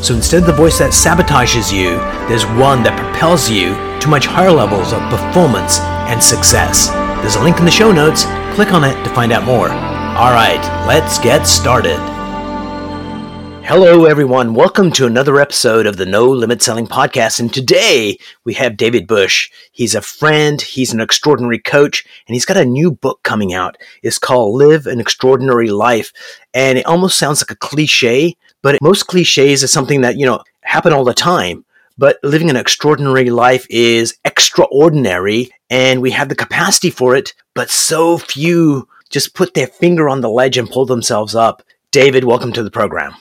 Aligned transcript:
So 0.00 0.14
instead 0.14 0.42
of 0.42 0.46
the 0.46 0.52
voice 0.52 0.78
that 0.78 0.92
sabotages 0.92 1.72
you, 1.74 1.98
there's 2.28 2.46
one 2.46 2.84
that 2.84 2.96
propels 2.96 3.50
you 3.50 3.74
to 3.98 4.08
much 4.08 4.26
higher 4.26 4.52
levels 4.52 4.92
of 4.92 5.02
performance 5.10 5.80
and 6.06 6.22
success. 6.22 6.88
There's 7.20 7.34
a 7.34 7.42
link 7.42 7.58
in 7.58 7.64
the 7.64 7.70
show 7.70 7.90
notes. 7.90 8.22
Click 8.54 8.72
on 8.72 8.84
it 8.84 8.94
to 9.02 9.10
find 9.10 9.32
out 9.32 9.42
more. 9.42 9.68
All 9.68 10.30
right, 10.30 10.62
let's 10.86 11.18
get 11.18 11.48
started. 11.48 11.98
Hello, 13.64 14.04
everyone. 14.04 14.54
Welcome 14.54 14.92
to 14.92 15.04
another 15.04 15.40
episode 15.40 15.84
of 15.84 15.96
the 15.96 16.06
No 16.06 16.26
Limit 16.30 16.62
Selling 16.62 16.86
Podcast. 16.86 17.40
And 17.40 17.52
today 17.52 18.16
we 18.44 18.54
have 18.54 18.78
David 18.78 19.08
Bush. 19.08 19.50
He's 19.72 19.96
a 19.96 20.00
friend, 20.00 20.62
he's 20.62 20.92
an 20.92 21.00
extraordinary 21.00 21.58
coach, 21.58 22.04
and 22.26 22.34
he's 22.34 22.46
got 22.46 22.56
a 22.56 22.64
new 22.64 22.92
book 22.92 23.22
coming 23.24 23.52
out. 23.52 23.76
It's 24.02 24.18
called 24.18 24.56
Live 24.56 24.86
an 24.86 25.00
Extraordinary 25.00 25.70
Life. 25.70 26.12
And 26.54 26.78
it 26.78 26.86
almost 26.86 27.18
sounds 27.18 27.42
like 27.42 27.50
a 27.50 27.56
cliche, 27.56 28.36
but 28.62 28.78
most 28.82 29.06
cliches 29.06 29.62
is 29.62 29.72
something 29.72 30.00
that, 30.02 30.16
you 30.16 30.26
know, 30.26 30.42
happen 30.62 30.92
all 30.92 31.04
the 31.04 31.14
time 31.14 31.64
but 31.98 32.18
living 32.22 32.48
an 32.48 32.56
extraordinary 32.56 33.28
life 33.28 33.66
is 33.68 34.16
extraordinary 34.24 35.50
and 35.68 36.00
we 36.00 36.12
have 36.12 36.28
the 36.28 36.36
capacity 36.36 36.90
for 36.90 37.16
it, 37.16 37.34
but 37.54 37.70
so 37.70 38.16
few 38.16 38.88
just 39.10 39.34
put 39.34 39.54
their 39.54 39.66
finger 39.66 40.08
on 40.08 40.20
the 40.20 40.30
ledge 40.30 40.56
and 40.56 40.70
pull 40.70 40.86
themselves 40.86 41.34
up. 41.34 41.62
David, 41.90 42.24
welcome 42.24 42.52
to 42.52 42.62
the 42.62 42.70
program. 42.70 43.14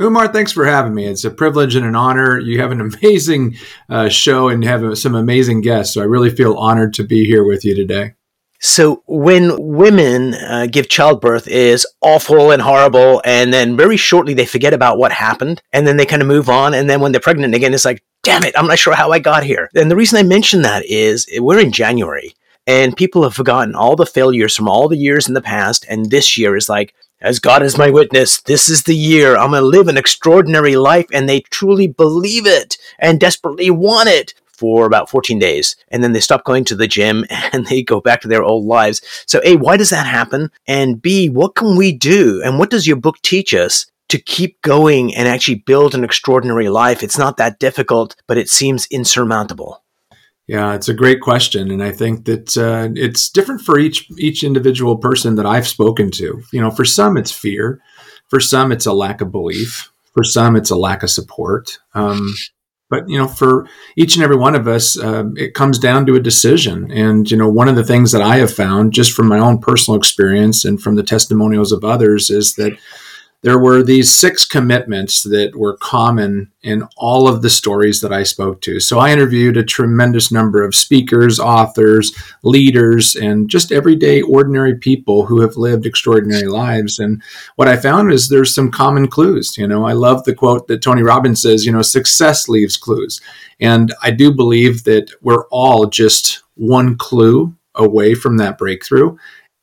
Umar, 0.00 0.28
thanks 0.28 0.50
for 0.50 0.64
having 0.64 0.94
me. 0.94 1.04
It's 1.04 1.24
a 1.24 1.30
privilege 1.30 1.76
and 1.76 1.86
an 1.86 1.94
honor. 1.94 2.38
You 2.38 2.60
have 2.60 2.72
an 2.72 2.80
amazing 3.02 3.56
uh, 3.88 4.08
show 4.08 4.48
and 4.48 4.64
have 4.64 4.98
some 4.98 5.14
amazing 5.14 5.60
guests. 5.60 5.94
So 5.94 6.00
I 6.00 6.06
really 6.06 6.30
feel 6.30 6.56
honored 6.56 6.94
to 6.94 7.04
be 7.04 7.24
here 7.24 7.44
with 7.44 7.64
you 7.64 7.76
today. 7.76 8.14
So 8.62 9.02
when 9.06 9.56
women 9.58 10.34
uh, 10.34 10.66
give 10.70 10.90
childbirth 10.90 11.48
is 11.48 11.86
awful 12.02 12.50
and 12.50 12.60
horrible, 12.60 13.22
and 13.24 13.54
then 13.54 13.74
very 13.74 13.96
shortly 13.96 14.34
they 14.34 14.44
forget 14.44 14.74
about 14.74 14.98
what 14.98 15.12
happened, 15.12 15.62
and 15.72 15.86
then 15.86 15.96
they 15.96 16.04
kind 16.04 16.20
of 16.20 16.28
move 16.28 16.50
on, 16.50 16.74
and 16.74 16.88
then 16.88 17.00
when 17.00 17.10
they're 17.10 17.22
pregnant 17.22 17.54
again, 17.54 17.72
it's 17.72 17.86
like, 17.86 18.02
damn 18.22 18.44
it, 18.44 18.56
I'm 18.58 18.66
not 18.66 18.78
sure 18.78 18.94
how 18.94 19.12
I 19.12 19.18
got 19.18 19.44
here. 19.44 19.70
And 19.74 19.90
the 19.90 19.96
reason 19.96 20.18
I 20.18 20.24
mention 20.24 20.60
that 20.62 20.84
is 20.84 21.26
we're 21.38 21.58
in 21.58 21.72
January, 21.72 22.34
and 22.66 22.94
people 22.94 23.22
have 23.22 23.34
forgotten 23.34 23.74
all 23.74 23.96
the 23.96 24.04
failures 24.04 24.54
from 24.54 24.68
all 24.68 24.88
the 24.88 24.98
years 24.98 25.26
in 25.26 25.32
the 25.32 25.40
past, 25.40 25.86
and 25.88 26.10
this 26.10 26.36
year 26.36 26.54
is 26.54 26.68
like, 26.68 26.94
as 27.22 27.38
God 27.38 27.62
is 27.62 27.78
my 27.78 27.88
witness, 27.88 28.42
this 28.42 28.68
is 28.68 28.82
the 28.82 28.94
year 28.94 29.36
I'm 29.36 29.50
going 29.50 29.62
to 29.62 29.66
live 29.66 29.88
an 29.88 29.96
extraordinary 29.96 30.76
life, 30.76 31.06
and 31.14 31.26
they 31.26 31.40
truly 31.40 31.86
believe 31.86 32.46
it 32.46 32.76
and 32.98 33.18
desperately 33.18 33.70
want 33.70 34.10
it 34.10 34.34
for 34.60 34.84
about 34.84 35.08
14 35.08 35.38
days 35.38 35.74
and 35.88 36.04
then 36.04 36.12
they 36.12 36.20
stop 36.20 36.44
going 36.44 36.64
to 36.66 36.76
the 36.76 36.86
gym 36.86 37.24
and 37.30 37.66
they 37.66 37.82
go 37.82 38.00
back 38.00 38.20
to 38.20 38.28
their 38.28 38.44
old 38.44 38.66
lives. 38.66 39.00
So, 39.26 39.40
A, 39.42 39.56
why 39.56 39.78
does 39.78 39.90
that 39.90 40.06
happen? 40.06 40.50
And 40.66 41.00
B, 41.00 41.30
what 41.30 41.54
can 41.54 41.76
we 41.76 41.92
do? 41.92 42.42
And 42.44 42.58
what 42.58 42.70
does 42.70 42.86
your 42.86 42.96
book 42.96 43.16
teach 43.22 43.54
us 43.54 43.86
to 44.10 44.18
keep 44.18 44.60
going 44.60 45.14
and 45.14 45.26
actually 45.26 45.54
build 45.56 45.94
an 45.94 46.04
extraordinary 46.04 46.68
life? 46.68 47.02
It's 47.02 47.18
not 47.18 47.38
that 47.38 47.58
difficult, 47.58 48.14
but 48.26 48.36
it 48.36 48.50
seems 48.50 48.86
insurmountable. 48.90 49.82
Yeah, 50.46 50.74
it's 50.74 50.88
a 50.88 50.94
great 50.94 51.20
question, 51.20 51.70
and 51.70 51.80
I 51.80 51.92
think 51.92 52.24
that 52.24 52.56
uh, 52.58 52.88
it's 52.96 53.30
different 53.30 53.60
for 53.60 53.78
each 53.78 54.10
each 54.18 54.42
individual 54.42 54.96
person 54.96 55.36
that 55.36 55.46
I've 55.46 55.68
spoken 55.68 56.10
to. 56.12 56.42
You 56.52 56.60
know, 56.60 56.72
for 56.72 56.84
some 56.84 57.16
it's 57.16 57.30
fear, 57.30 57.80
for 58.28 58.40
some 58.40 58.72
it's 58.72 58.84
a 58.84 58.92
lack 58.92 59.20
of 59.20 59.30
belief, 59.30 59.92
for 60.12 60.24
some 60.24 60.56
it's 60.56 60.70
a 60.70 60.76
lack 60.76 61.04
of 61.04 61.10
support. 61.10 61.78
Um, 61.94 62.34
but 62.90 63.08
you 63.08 63.16
know 63.16 63.26
for 63.26 63.66
each 63.96 64.14
and 64.16 64.22
every 64.22 64.36
one 64.36 64.54
of 64.54 64.68
us 64.68 64.98
uh, 64.98 65.24
it 65.36 65.54
comes 65.54 65.78
down 65.78 66.04
to 66.06 66.16
a 66.16 66.20
decision. 66.20 66.90
And 66.92 67.30
you 67.30 67.36
know 67.36 67.48
one 67.48 67.68
of 67.68 67.76
the 67.76 67.84
things 67.84 68.12
that 68.12 68.22
i 68.22 68.36
have 68.36 68.52
found 68.52 68.92
just 68.92 69.12
from 69.12 69.28
my 69.28 69.38
own 69.38 69.58
personal 69.58 69.98
experience 69.98 70.64
and 70.64 70.82
from 70.82 70.96
the 70.96 71.02
testimonials 71.02 71.72
of 71.72 71.84
others 71.84 72.28
is 72.28 72.54
that 72.54 72.72
there 73.42 73.58
were 73.58 73.82
these 73.82 74.14
six 74.14 74.44
commitments 74.44 75.22
that 75.22 75.56
were 75.56 75.78
common 75.78 76.52
in 76.62 76.86
all 76.96 77.26
of 77.26 77.40
the 77.40 77.48
stories 77.48 78.02
that 78.02 78.12
I 78.12 78.22
spoke 78.22 78.60
to. 78.62 78.80
So 78.80 78.98
I 78.98 79.12
interviewed 79.12 79.56
a 79.56 79.64
tremendous 79.64 80.30
number 80.30 80.62
of 80.62 80.74
speakers, 80.74 81.40
authors, 81.40 82.12
leaders, 82.42 83.16
and 83.16 83.48
just 83.48 83.72
everyday 83.72 84.20
ordinary 84.20 84.76
people 84.76 85.24
who 85.24 85.40
have 85.40 85.56
lived 85.56 85.86
extraordinary 85.86 86.48
lives. 86.48 86.98
And 86.98 87.22
what 87.56 87.68
I 87.68 87.76
found 87.76 88.12
is 88.12 88.28
there's 88.28 88.54
some 88.54 88.70
common 88.70 89.08
clues. 89.08 89.56
You 89.56 89.66
know, 89.66 89.86
I 89.86 89.94
love 89.94 90.24
the 90.24 90.34
quote 90.34 90.68
that 90.68 90.82
Tony 90.82 91.02
Robbins 91.02 91.40
says, 91.40 91.64
you 91.64 91.72
know, 91.72 91.82
success 91.82 92.46
leaves 92.46 92.76
clues. 92.76 93.22
And 93.58 93.94
I 94.02 94.10
do 94.10 94.34
believe 94.34 94.84
that 94.84 95.10
we're 95.22 95.46
all 95.48 95.86
just 95.86 96.42
one 96.56 96.98
clue 96.98 97.54
away 97.74 98.14
from 98.14 98.36
that 98.36 98.58
breakthrough 98.58 99.16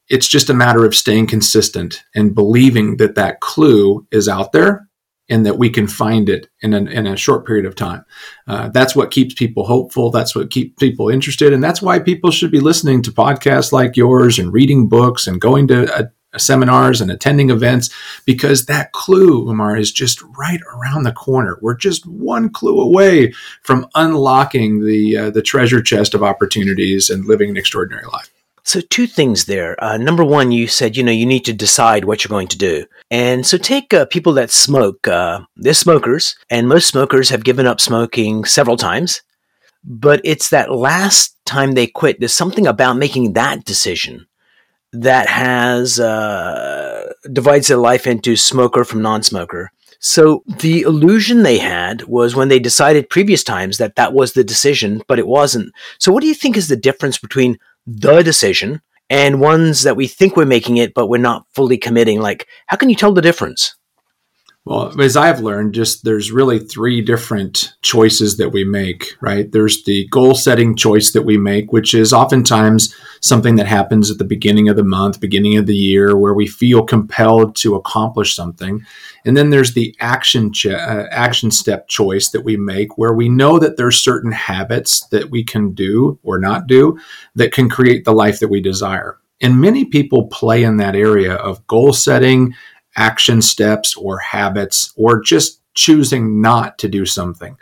it's 0.10 0.28
just 0.28 0.50
a 0.50 0.54
matter 0.54 0.86
of 0.86 0.96
staying 0.96 1.28
consistent 1.28 2.04
and 2.16 2.36
believing 2.36 2.98
that 2.98 3.16
that 3.16 3.40
clue 3.42 4.08
is 4.12 4.28
out 4.28 4.52
there 4.52 4.88
and 5.30 5.46
that 5.46 5.58
we 5.58 5.70
can 5.70 5.88
find 5.88 6.30
it 6.30 6.48
in, 6.62 6.74
an, 6.74 6.88
in 6.88 7.06
a 7.06 7.18
short 7.18 7.46
period 7.46 7.66
of 7.66 7.76
time. 7.76 8.06
Uh, 8.48 8.70
that's 8.70 8.96
what 8.96 9.12
keeps 9.12 9.34
people 9.34 9.66
hopeful. 9.66 10.10
That's 10.10 10.36
what 10.36 10.50
keeps 10.50 10.76
people 10.80 11.10
interested. 11.10 11.52
And 11.52 11.64
that's 11.64 11.82
why 11.82 12.00
people 12.00 12.32
should 12.32 12.52
be 12.52 12.62
listening 12.62 13.02
to 13.04 13.12
podcasts 13.12 13.72
like 13.72 13.98
yours 13.98 14.40
and 14.40 14.54
reading 14.54 14.88
books 14.88 15.28
and 15.28 15.42
going 15.42 15.68
to 15.68 15.94
a, 16.00 16.10
a 16.34 16.40
seminars 16.40 17.02
and 17.02 17.12
attending 17.12 17.50
events 17.50 17.90
because 18.26 18.66
that 18.66 18.94
clue, 18.94 19.50
Umar, 19.50 19.76
is 19.76 19.92
just 19.92 20.22
right 20.38 20.62
around 20.74 21.04
the 21.04 21.12
corner. 21.12 21.58
We're 21.62 21.76
just 21.76 22.06
one 22.06 22.50
clue 22.50 22.80
away 22.80 23.34
from 23.64 23.88
unlocking 23.96 24.86
the, 24.86 25.18
uh, 25.18 25.30
the 25.32 25.42
treasure 25.42 25.82
chest 25.82 26.14
of 26.14 26.24
opportunities 26.24 27.10
and 27.10 27.26
living 27.26 27.50
an 27.50 27.58
extraordinary 27.58 28.06
life. 28.06 28.32
So, 28.68 28.82
two 28.82 29.08
things 29.08 29.46
there. 29.46 29.82
Uh, 29.82 29.96
number 29.96 30.26
one, 30.26 30.52
you 30.52 30.68
said, 30.68 30.98
you 30.98 31.04
know, 31.04 31.12
you 31.12 31.26
need 31.26 31.46
to 31.46 31.54
decide 31.54 32.04
what 32.04 32.22
you're 32.22 32.30
going 32.30 32.50
to 32.50 32.58
do. 32.58 32.86
And 33.10 33.46
so, 33.46 33.58
take 33.58 33.94
uh, 33.94 34.06
people 34.08 34.34
that 34.34 34.52
smoke. 34.52 35.08
Uh, 35.08 35.40
they're 35.56 35.74
smokers, 35.74 36.36
and 36.50 36.68
most 36.68 36.90
smokers 36.90 37.30
have 37.30 37.46
given 37.46 37.66
up 37.66 37.80
smoking 37.80 38.44
several 38.44 38.76
times. 38.76 39.22
But 39.86 40.20
it's 40.26 40.50
that 40.50 40.70
last 40.70 41.38
time 41.46 41.72
they 41.72 41.88
quit. 41.88 42.20
There's 42.20 42.34
something 42.34 42.68
about 42.68 42.98
making 42.98 43.34
that 43.34 43.64
decision 43.64 44.28
that 44.92 45.30
has 45.30 45.98
uh, 45.98 47.14
divides 47.32 47.68
their 47.68 47.78
life 47.78 48.06
into 48.06 48.36
smoker 48.36 48.84
from 48.84 49.02
non-smoker. 49.02 49.72
So 50.00 50.44
the 50.46 50.82
illusion 50.82 51.44
they 51.44 51.58
had 51.58 52.04
was 52.04 52.36
when 52.36 52.50
they 52.50 52.60
decided 52.60 53.10
previous 53.10 53.46
times 53.46 53.78
that 53.78 53.96
that 53.96 54.14
was 54.14 54.34
the 54.34 54.44
decision, 54.44 55.02
but 55.08 55.20
it 55.20 55.28
wasn't. 55.28 55.74
So 56.00 56.12
what 56.12 56.22
do 56.22 56.28
you 56.28 56.36
think 56.36 56.58
is 56.58 56.68
the 56.68 56.76
difference 56.76 57.18
between 57.18 57.58
the 57.88 58.22
decision 58.22 58.82
and 59.10 59.40
ones 59.40 59.84
that 59.84 59.96
we 59.96 60.08
think 60.08 60.36
we're 60.36 60.46
making 60.46 60.78
it, 60.78 60.94
but 60.94 61.08
we're 61.08 61.18
not 61.18 61.46
fully 61.56 61.78
committing. 61.78 62.20
Like, 62.20 62.48
how 62.68 62.76
can 62.76 62.90
you 62.90 62.96
tell 62.96 63.14
the 63.14 63.22
difference? 63.22 63.77
Well, 64.68 65.00
as 65.00 65.16
I've 65.16 65.40
learned, 65.40 65.74
just 65.74 66.04
there's 66.04 66.30
really 66.30 66.60
three 66.60 67.00
different 67.00 67.74
choices 67.84 68.36
that 68.36 68.50
we 68.50 68.66
make, 68.66 69.16
right? 69.22 69.50
There's 69.50 69.86
the 69.86 70.10
goal 70.10 70.36
setting 70.36 70.76
choice 70.76 71.14
that 71.14 71.22
we 71.22 71.38
make, 71.38 71.72
which 71.72 71.94
is 71.94 72.12
oftentimes 72.12 72.94
something 73.22 73.56
that 73.56 73.66
happens 73.66 74.12
at 74.12 74.18
the 74.18 74.26
beginning 74.26 74.68
of 74.68 74.76
the 74.76 74.84
month, 74.84 75.22
beginning 75.22 75.56
of 75.56 75.68
the 75.68 75.76
year, 75.76 76.18
where 76.18 76.34
we 76.34 76.48
feel 76.48 76.84
compelled 76.84 77.56
to 77.58 77.76
accomplish 77.76 78.36
something. 78.36 78.86
And 79.24 79.38
then 79.38 79.52
there's 79.52 79.74
the 79.74 79.96
action 80.02 80.52
ch- 80.52 80.66
uh, 80.66 81.06
action 81.12 81.50
step 81.50 81.88
choice 81.88 82.32
that 82.32 82.44
we 82.44 82.58
make, 82.58 82.98
where 82.98 83.14
we 83.14 83.30
know 83.30 83.60
that 83.60 83.78
there's 83.78 84.04
certain 84.04 84.34
habits 84.34 85.08
that 85.12 85.30
we 85.30 85.46
can 85.46 85.72
do 85.74 86.20
or 86.24 86.40
not 86.40 86.68
do 86.68 87.00
that 87.36 87.54
can 87.54 87.70
create 87.70 88.04
the 88.04 88.12
life 88.12 88.42
that 88.42 88.50
we 88.50 88.60
desire. 88.60 89.18
And 89.40 89.62
many 89.62 89.86
people 89.86 90.28
play 90.28 90.64
in 90.64 90.78
that 90.78 90.96
area 90.96 91.36
of 91.36 91.66
goal 91.68 91.94
setting, 91.94 92.54
action 92.98 93.42
steps 93.42 93.96
or 93.96 94.18
habits 94.18 94.92
or 94.98 95.22
just 95.22 95.62
choosing 95.76 96.42
not 96.42 96.78
to 96.80 96.90
do 96.90 97.06
something. 97.06 97.56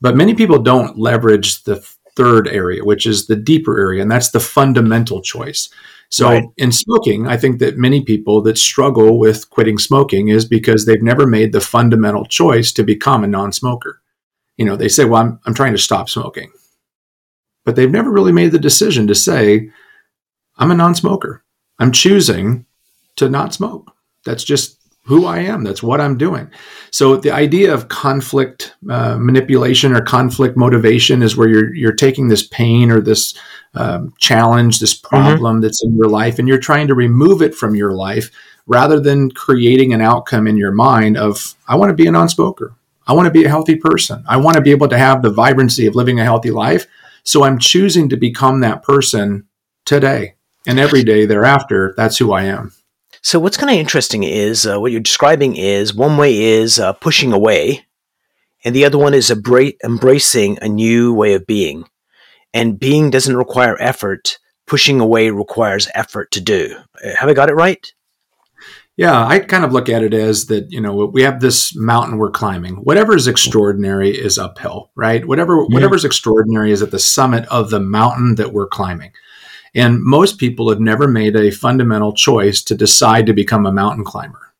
But 0.00 0.16
many 0.16 0.34
people 0.34 0.58
don't 0.58 0.98
leverage 0.98 1.62
the 1.62 1.76
third 2.16 2.48
area, 2.48 2.84
which 2.84 3.06
is 3.06 3.26
the 3.26 3.36
deeper 3.36 3.80
area, 3.80 4.02
and 4.02 4.10
that's 4.10 4.30
the 4.30 4.40
fundamental 4.40 5.22
choice. 5.22 5.68
So 6.10 6.28
right. 6.28 6.44
in 6.58 6.70
smoking, 6.70 7.26
I 7.26 7.36
think 7.36 7.58
that 7.58 7.78
many 7.78 8.04
people 8.04 8.42
that 8.42 8.58
struggle 8.58 9.18
with 9.18 9.50
quitting 9.50 9.78
smoking 9.78 10.28
is 10.28 10.44
because 10.44 10.84
they've 10.84 11.02
never 11.02 11.26
made 11.26 11.52
the 11.52 11.60
fundamental 11.60 12.24
choice 12.24 12.72
to 12.72 12.84
become 12.84 13.24
a 13.24 13.28
non-smoker. 13.28 14.00
You 14.56 14.64
know, 14.64 14.76
they 14.76 14.88
say, 14.88 15.04
"Well, 15.04 15.22
I'm 15.22 15.40
I'm 15.44 15.54
trying 15.54 15.72
to 15.72 15.78
stop 15.78 16.08
smoking." 16.08 16.52
But 17.64 17.76
they've 17.76 17.90
never 17.90 18.12
really 18.12 18.32
made 18.32 18.52
the 18.52 18.58
decision 18.58 19.06
to 19.08 19.14
say, 19.14 19.70
"I'm 20.56 20.70
a 20.70 20.76
non-smoker. 20.76 21.42
I'm 21.78 21.90
choosing 21.90 22.66
to 23.16 23.28
not 23.28 23.54
smoke." 23.54 23.93
That's 24.24 24.44
just 24.44 24.78
who 25.06 25.26
I 25.26 25.40
am. 25.40 25.64
That's 25.64 25.82
what 25.82 26.00
I'm 26.00 26.16
doing. 26.16 26.50
So 26.90 27.16
the 27.16 27.30
idea 27.30 27.74
of 27.74 27.88
conflict 27.88 28.74
uh, 28.88 29.18
manipulation 29.18 29.92
or 29.92 30.00
conflict 30.00 30.56
motivation 30.56 31.22
is 31.22 31.36
where 31.36 31.48
you're 31.48 31.74
you're 31.74 31.92
taking 31.92 32.28
this 32.28 32.46
pain 32.46 32.90
or 32.90 33.00
this 33.00 33.34
um, 33.74 34.14
challenge, 34.18 34.80
this 34.80 34.94
mm-hmm. 34.98 35.08
problem 35.08 35.56
mm-hmm. 35.56 35.62
that's 35.62 35.84
in 35.84 35.94
your 35.94 36.08
life, 36.08 36.38
and 36.38 36.48
you're 36.48 36.58
trying 36.58 36.86
to 36.86 36.94
remove 36.94 37.42
it 37.42 37.54
from 37.54 37.74
your 37.74 37.92
life 37.92 38.30
rather 38.66 38.98
than 38.98 39.30
creating 39.30 39.92
an 39.92 40.00
outcome 40.00 40.46
in 40.46 40.56
your 40.56 40.72
mind 40.72 41.18
of 41.18 41.54
I 41.68 41.76
want 41.76 41.90
to 41.90 41.94
be 41.94 42.06
a 42.06 42.12
non-smoker. 42.12 42.74
I 43.06 43.12
want 43.12 43.26
to 43.26 43.32
be 43.32 43.44
a 43.44 43.50
healthy 43.50 43.76
person. 43.76 44.24
I 44.26 44.38
want 44.38 44.56
to 44.56 44.62
be 44.62 44.70
able 44.70 44.88
to 44.88 44.96
have 44.96 45.20
the 45.20 45.30
vibrancy 45.30 45.86
of 45.86 45.94
living 45.94 46.18
a 46.18 46.24
healthy 46.24 46.50
life. 46.50 46.86
So 47.22 47.44
I'm 47.44 47.58
choosing 47.58 48.08
to 48.08 48.16
become 48.16 48.60
that 48.60 48.82
person 48.82 49.46
today 49.84 50.36
and 50.66 50.78
every 50.78 51.04
day 51.04 51.26
thereafter. 51.26 51.92
That's 51.98 52.16
who 52.16 52.32
I 52.32 52.44
am. 52.44 52.72
So 53.24 53.40
what's 53.40 53.56
kind 53.56 53.70
of 53.70 53.78
interesting 53.78 54.22
is 54.22 54.66
uh, 54.66 54.78
what 54.78 54.92
you're 54.92 55.00
describing 55.00 55.56
is 55.56 55.94
one 55.94 56.18
way 56.18 56.42
is 56.42 56.78
uh, 56.78 56.92
pushing 56.92 57.32
away, 57.32 57.86
and 58.66 58.76
the 58.76 58.84
other 58.84 58.98
one 58.98 59.14
is 59.14 59.30
abra- 59.30 59.72
embracing 59.82 60.58
a 60.60 60.68
new 60.68 61.14
way 61.14 61.32
of 61.32 61.46
being. 61.46 61.88
And 62.52 62.78
being 62.78 63.08
doesn't 63.08 63.36
require 63.36 63.80
effort. 63.80 64.38
Pushing 64.66 65.00
away 65.00 65.30
requires 65.30 65.88
effort 65.94 66.32
to 66.32 66.40
do. 66.42 66.76
Have 67.18 67.30
I 67.30 67.32
got 67.32 67.48
it 67.48 67.54
right? 67.54 67.90
Yeah, 68.96 69.26
I 69.26 69.40
kind 69.40 69.64
of 69.64 69.72
look 69.72 69.88
at 69.88 70.02
it 70.02 70.12
as 70.12 70.46
that, 70.46 70.70
you 70.70 70.80
know, 70.80 70.94
we 71.06 71.22
have 71.22 71.40
this 71.40 71.74
mountain 71.74 72.18
we're 72.18 72.30
climbing. 72.30 72.76
Whatever 72.76 73.16
is 73.16 73.26
extraordinary 73.26 74.10
is 74.10 74.38
uphill, 74.38 74.90
right? 74.94 75.26
Whatever 75.26 75.56
yeah. 75.56 75.74
whatever 75.74 75.94
is 75.96 76.04
extraordinary 76.04 76.72
is 76.72 76.82
at 76.82 76.90
the 76.90 76.98
summit 76.98 77.46
of 77.46 77.70
the 77.70 77.80
mountain 77.80 78.34
that 78.34 78.52
we're 78.52 78.68
climbing. 78.68 79.12
And 79.74 80.02
most 80.02 80.38
people 80.38 80.70
have 80.70 80.80
never 80.80 81.08
made 81.08 81.36
a 81.36 81.50
fundamental 81.50 82.12
choice 82.12 82.62
to 82.64 82.74
decide 82.74 83.26
to 83.26 83.32
become 83.32 83.66
a 83.66 83.72
mountain 83.72 84.04
climber. 84.04 84.54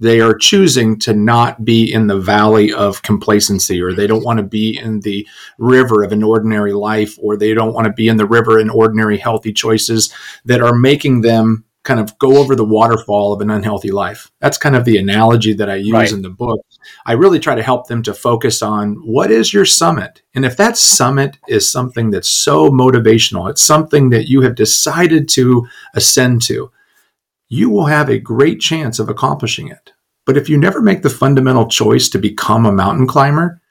They 0.00 0.20
are 0.20 0.34
choosing 0.34 0.96
to 1.00 1.12
not 1.12 1.64
be 1.64 1.92
in 1.92 2.06
the 2.06 2.20
valley 2.20 2.72
of 2.72 3.02
complacency, 3.02 3.82
or 3.82 3.92
they 3.92 4.06
don't 4.06 4.22
want 4.22 4.38
to 4.38 4.44
be 4.44 4.78
in 4.78 5.00
the 5.00 5.26
river 5.58 6.04
of 6.04 6.12
an 6.12 6.22
ordinary 6.22 6.72
life, 6.72 7.18
or 7.20 7.36
they 7.36 7.52
don't 7.52 7.74
want 7.74 7.86
to 7.86 7.92
be 7.92 8.06
in 8.06 8.16
the 8.16 8.26
river 8.26 8.60
in 8.60 8.70
ordinary 8.70 9.18
healthy 9.18 9.52
choices 9.52 10.14
that 10.44 10.62
are 10.62 10.74
making 10.74 11.22
them 11.22 11.64
kind 11.88 11.98
of 11.98 12.18
go 12.18 12.36
over 12.36 12.54
the 12.54 12.66
waterfall 12.66 13.32
of 13.32 13.40
an 13.40 13.48
unhealthy 13.48 13.90
life. 13.90 14.30
That's 14.40 14.58
kind 14.58 14.76
of 14.76 14.84
the 14.84 14.98
analogy 14.98 15.54
that 15.54 15.70
I 15.70 15.76
use 15.76 15.92
right. 15.94 16.12
in 16.12 16.20
the 16.20 16.28
book. 16.28 16.60
I 17.06 17.12
really 17.12 17.38
try 17.38 17.54
to 17.54 17.62
help 17.62 17.88
them 17.88 18.02
to 18.02 18.12
focus 18.12 18.60
on 18.60 18.96
what 18.96 19.30
is 19.30 19.54
your 19.54 19.64
summit? 19.64 20.20
And 20.34 20.44
if 20.44 20.54
that 20.58 20.76
summit 20.76 21.38
is 21.48 21.72
something 21.72 22.10
that's 22.10 22.28
so 22.28 22.68
motivational, 22.68 23.48
it's 23.48 23.62
something 23.62 24.10
that 24.10 24.28
you 24.28 24.42
have 24.42 24.54
decided 24.54 25.30
to 25.30 25.66
ascend 25.94 26.42
to, 26.42 26.70
you 27.48 27.70
will 27.70 27.86
have 27.86 28.10
a 28.10 28.18
great 28.18 28.60
chance 28.60 28.98
of 28.98 29.08
accomplishing 29.08 29.68
it. 29.68 29.92
But 30.26 30.36
if 30.36 30.50
you 30.50 30.58
never 30.58 30.82
make 30.82 31.00
the 31.00 31.08
fundamental 31.08 31.68
choice 31.68 32.10
to 32.10 32.18
become 32.18 32.66
a 32.66 32.72
mountain 32.72 33.06
climber, 33.06 33.62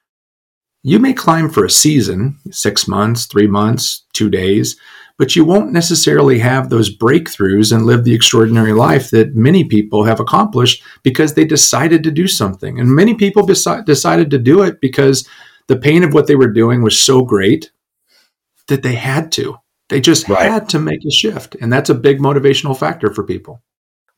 you 0.82 0.98
may 0.98 1.14
climb 1.14 1.52
for 1.52 1.66
a 1.66 1.70
season, 1.70 2.40
six 2.50 2.88
months, 2.88 3.28
three 3.28 3.46
months, 3.46 4.06
two 4.14 4.32
days, 4.32 4.76
but 5.18 5.36
you 5.36 5.44
won't 5.44 5.72
necessarily 5.72 6.40
have 6.40 6.70
those 6.70 6.96
breakthroughs 6.96 7.76
and 7.76 7.86
live 7.86 8.04
the 8.04 8.14
extraordinary 8.14 8.74
life 8.74 9.10
that 9.10 9.36
many 9.36 9.64
people 9.64 10.04
have 10.04 10.20
accomplished 10.20 10.84
because 11.04 11.34
they 11.34 11.46
decided 11.46 12.04
to 12.04 12.12
do 12.12 12.28
something. 12.28 12.80
And 12.80 12.96
many 12.96 13.16
people 13.16 13.46
deci- 13.46 13.86
decided 13.86 14.30
to 14.32 14.38
do 14.38 14.62
it 14.62 14.80
because 14.80 15.28
the 15.68 15.78
pain 15.78 16.04
of 16.04 16.14
what 16.14 16.28
they 16.28 16.36
were 16.36 16.52
doing 16.52 16.84
was 16.84 17.00
so 17.00 17.24
great 17.24 17.72
that 18.68 18.84
they 18.84 18.96
had 18.96 19.32
to. 19.34 19.58
They 19.90 20.02
just 20.02 20.28
right. 20.30 20.52
had 20.52 20.70
to 20.70 20.80
make 20.80 21.00
a 21.06 21.12
shift. 21.12 21.56
And 21.62 21.72
that's 21.72 21.90
a 21.90 21.96
big 21.96 22.20
motivational 22.20 22.78
factor 22.78 23.14
for 23.14 23.24
people. 23.24 23.62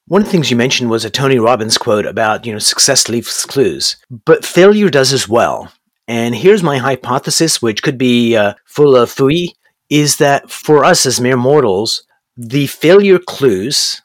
One 0.07 0.22
of 0.22 0.28
the 0.28 0.31
things 0.31 0.50
you 0.50 0.57
mentioned 0.57 0.90
was 0.90 1.06
a 1.06 1.10
Tony 1.12 1.38
Robbins 1.38 1.78
quote 1.78 2.07
about, 2.07 2.46
you 2.46 2.51
know, 2.51 2.60
success 2.60 3.07
leaves 3.10 3.46
clues, 3.46 3.98
but 4.25 4.44
failure 4.44 4.90
does 4.90 5.13
as 5.13 5.30
well. 5.30 5.72
And 6.07 6.34
here's 6.34 6.63
my 6.63 6.80
hypothesis, 6.80 7.62
which 7.62 7.84
could 7.84 8.00
be 8.00 8.36
uh, 8.36 8.56
full 8.66 8.96
of 8.96 9.13
fooey, 9.13 9.50
is 9.89 10.18
that 10.18 10.50
for 10.50 10.86
us 10.86 11.06
as 11.06 11.19
mere 11.19 11.38
mortals, 11.38 12.03
the 12.38 12.68
failure 12.68 13.19
clues 13.19 14.01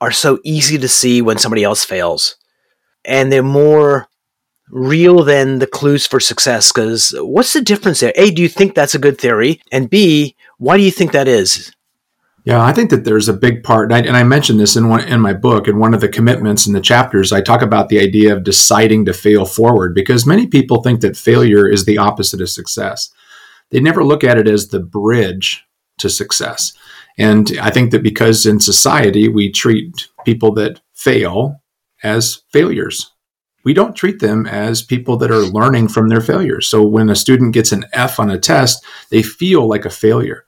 are 0.00 0.10
so 0.10 0.40
easy 0.42 0.78
to 0.78 0.88
see 0.88 1.22
when 1.22 1.38
somebody 1.38 1.62
else 1.62 1.84
fails. 1.84 2.36
And 3.04 3.30
they're 3.30 3.42
more 3.42 4.08
real 4.70 5.22
than 5.22 5.58
the 5.58 5.66
clues 5.66 6.06
for 6.06 6.18
success. 6.18 6.72
Because 6.72 7.14
what's 7.18 7.52
the 7.52 7.60
difference 7.60 8.00
there? 8.00 8.12
A, 8.16 8.30
do 8.30 8.42
you 8.42 8.48
think 8.48 8.74
that's 8.74 8.94
a 8.94 8.98
good 8.98 9.20
theory? 9.20 9.60
And 9.70 9.90
B, 9.90 10.34
why 10.58 10.76
do 10.76 10.82
you 10.82 10.90
think 10.90 11.12
that 11.12 11.28
is? 11.28 11.72
Yeah, 12.44 12.60
I 12.60 12.72
think 12.72 12.90
that 12.90 13.04
there's 13.04 13.28
a 13.28 13.32
big 13.32 13.62
part, 13.62 13.92
and 13.92 13.94
I, 13.94 14.00
and 14.00 14.16
I, 14.16 14.24
mentioned 14.24 14.58
this 14.58 14.74
in 14.74 14.88
one 14.88 15.06
in 15.06 15.20
my 15.20 15.32
book. 15.32 15.68
In 15.68 15.78
one 15.78 15.94
of 15.94 16.00
the 16.00 16.08
commitments 16.08 16.66
in 16.66 16.72
the 16.72 16.80
chapters, 16.80 17.30
I 17.30 17.40
talk 17.40 17.62
about 17.62 17.88
the 17.88 18.00
idea 18.00 18.34
of 18.34 18.42
deciding 18.42 19.04
to 19.04 19.12
fail 19.12 19.44
forward 19.44 19.94
because 19.94 20.26
many 20.26 20.48
people 20.48 20.82
think 20.82 21.02
that 21.02 21.16
failure 21.16 21.68
is 21.68 21.84
the 21.84 21.98
opposite 21.98 22.40
of 22.40 22.50
success 22.50 23.12
they 23.72 23.80
never 23.80 24.04
look 24.04 24.22
at 24.22 24.38
it 24.38 24.46
as 24.46 24.68
the 24.68 24.80
bridge 24.80 25.64
to 25.98 26.08
success. 26.08 26.72
And 27.18 27.58
I 27.60 27.70
think 27.70 27.90
that 27.90 28.02
because 28.02 28.46
in 28.46 28.60
society 28.60 29.28
we 29.28 29.50
treat 29.50 30.08
people 30.24 30.54
that 30.54 30.80
fail 30.94 31.60
as 32.02 32.42
failures, 32.52 33.10
we 33.64 33.74
don't 33.74 33.96
treat 33.96 34.20
them 34.20 34.46
as 34.46 34.82
people 34.82 35.16
that 35.18 35.30
are 35.30 35.38
learning 35.38 35.88
from 35.88 36.08
their 36.08 36.20
failures. 36.20 36.68
So 36.68 36.84
when 36.84 37.08
a 37.08 37.16
student 37.16 37.54
gets 37.54 37.72
an 37.72 37.84
F 37.92 38.18
on 38.18 38.30
a 38.30 38.38
test, 38.38 38.84
they 39.10 39.22
feel 39.22 39.68
like 39.68 39.84
a 39.84 39.90
failure. 39.90 40.44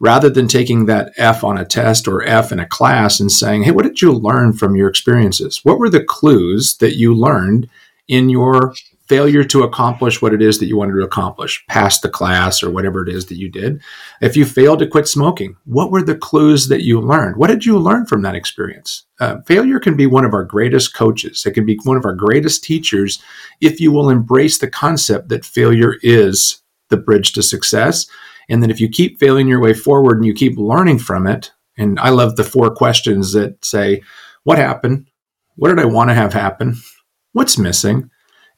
Rather 0.00 0.30
than 0.30 0.46
taking 0.46 0.86
that 0.86 1.12
F 1.16 1.42
on 1.42 1.58
a 1.58 1.64
test 1.64 2.06
or 2.06 2.22
F 2.22 2.52
in 2.52 2.60
a 2.60 2.66
class 2.66 3.18
and 3.18 3.32
saying, 3.32 3.64
hey, 3.64 3.72
what 3.72 3.84
did 3.84 4.00
you 4.00 4.12
learn 4.12 4.52
from 4.52 4.76
your 4.76 4.88
experiences? 4.88 5.64
What 5.64 5.78
were 5.78 5.90
the 5.90 6.04
clues 6.04 6.76
that 6.76 6.96
you 6.96 7.14
learned 7.14 7.68
in 8.06 8.28
your 8.28 8.74
failure 9.08 9.42
to 9.42 9.62
accomplish 9.62 10.20
what 10.20 10.34
it 10.34 10.42
is 10.42 10.58
that 10.58 10.66
you 10.66 10.76
wanted 10.76 10.94
to 10.94 11.04
accomplish, 11.04 11.64
pass 11.66 12.00
the 12.00 12.08
class 12.08 12.62
or 12.62 12.70
whatever 12.70 13.02
it 13.02 13.08
is 13.08 13.26
that 13.26 13.38
you 13.38 13.48
did. 13.48 13.80
If 14.20 14.36
you 14.36 14.44
failed 14.44 14.80
to 14.80 14.86
quit 14.86 15.08
smoking, 15.08 15.56
what 15.64 15.90
were 15.90 16.02
the 16.02 16.16
clues 16.16 16.68
that 16.68 16.82
you 16.82 17.00
learned? 17.00 17.36
What 17.36 17.48
did 17.48 17.64
you 17.64 17.78
learn 17.78 18.06
from 18.06 18.22
that 18.22 18.34
experience? 18.34 19.04
Uh, 19.18 19.40
failure 19.46 19.80
can 19.80 19.96
be 19.96 20.06
one 20.06 20.24
of 20.24 20.34
our 20.34 20.44
greatest 20.44 20.94
coaches. 20.94 21.44
It 21.46 21.52
can 21.52 21.64
be 21.64 21.78
one 21.84 21.96
of 21.96 22.04
our 22.04 22.14
greatest 22.14 22.62
teachers 22.62 23.22
if 23.60 23.80
you 23.80 23.90
will 23.90 24.10
embrace 24.10 24.58
the 24.58 24.68
concept 24.70 25.30
that 25.30 25.44
failure 25.44 25.96
is 26.02 26.62
the 26.90 26.96
bridge 26.96 27.32
to 27.32 27.42
success. 27.42 28.06
And 28.50 28.62
that 28.62 28.70
if 28.70 28.80
you 28.80 28.88
keep 28.88 29.18
failing 29.18 29.48
your 29.48 29.60
way 29.60 29.74
forward 29.74 30.18
and 30.18 30.26
you 30.26 30.34
keep 30.34 30.56
learning 30.56 30.98
from 31.00 31.26
it, 31.26 31.50
and 31.76 31.98
I 32.00 32.10
love 32.10 32.36
the 32.36 32.44
four 32.44 32.74
questions 32.74 33.32
that 33.32 33.64
say, 33.64 34.02
What 34.44 34.58
happened? 34.58 35.08
What 35.56 35.68
did 35.68 35.78
I 35.78 35.84
want 35.84 36.10
to 36.10 36.14
have 36.14 36.32
happen? 36.32 36.76
What's 37.32 37.58
missing? 37.58 38.10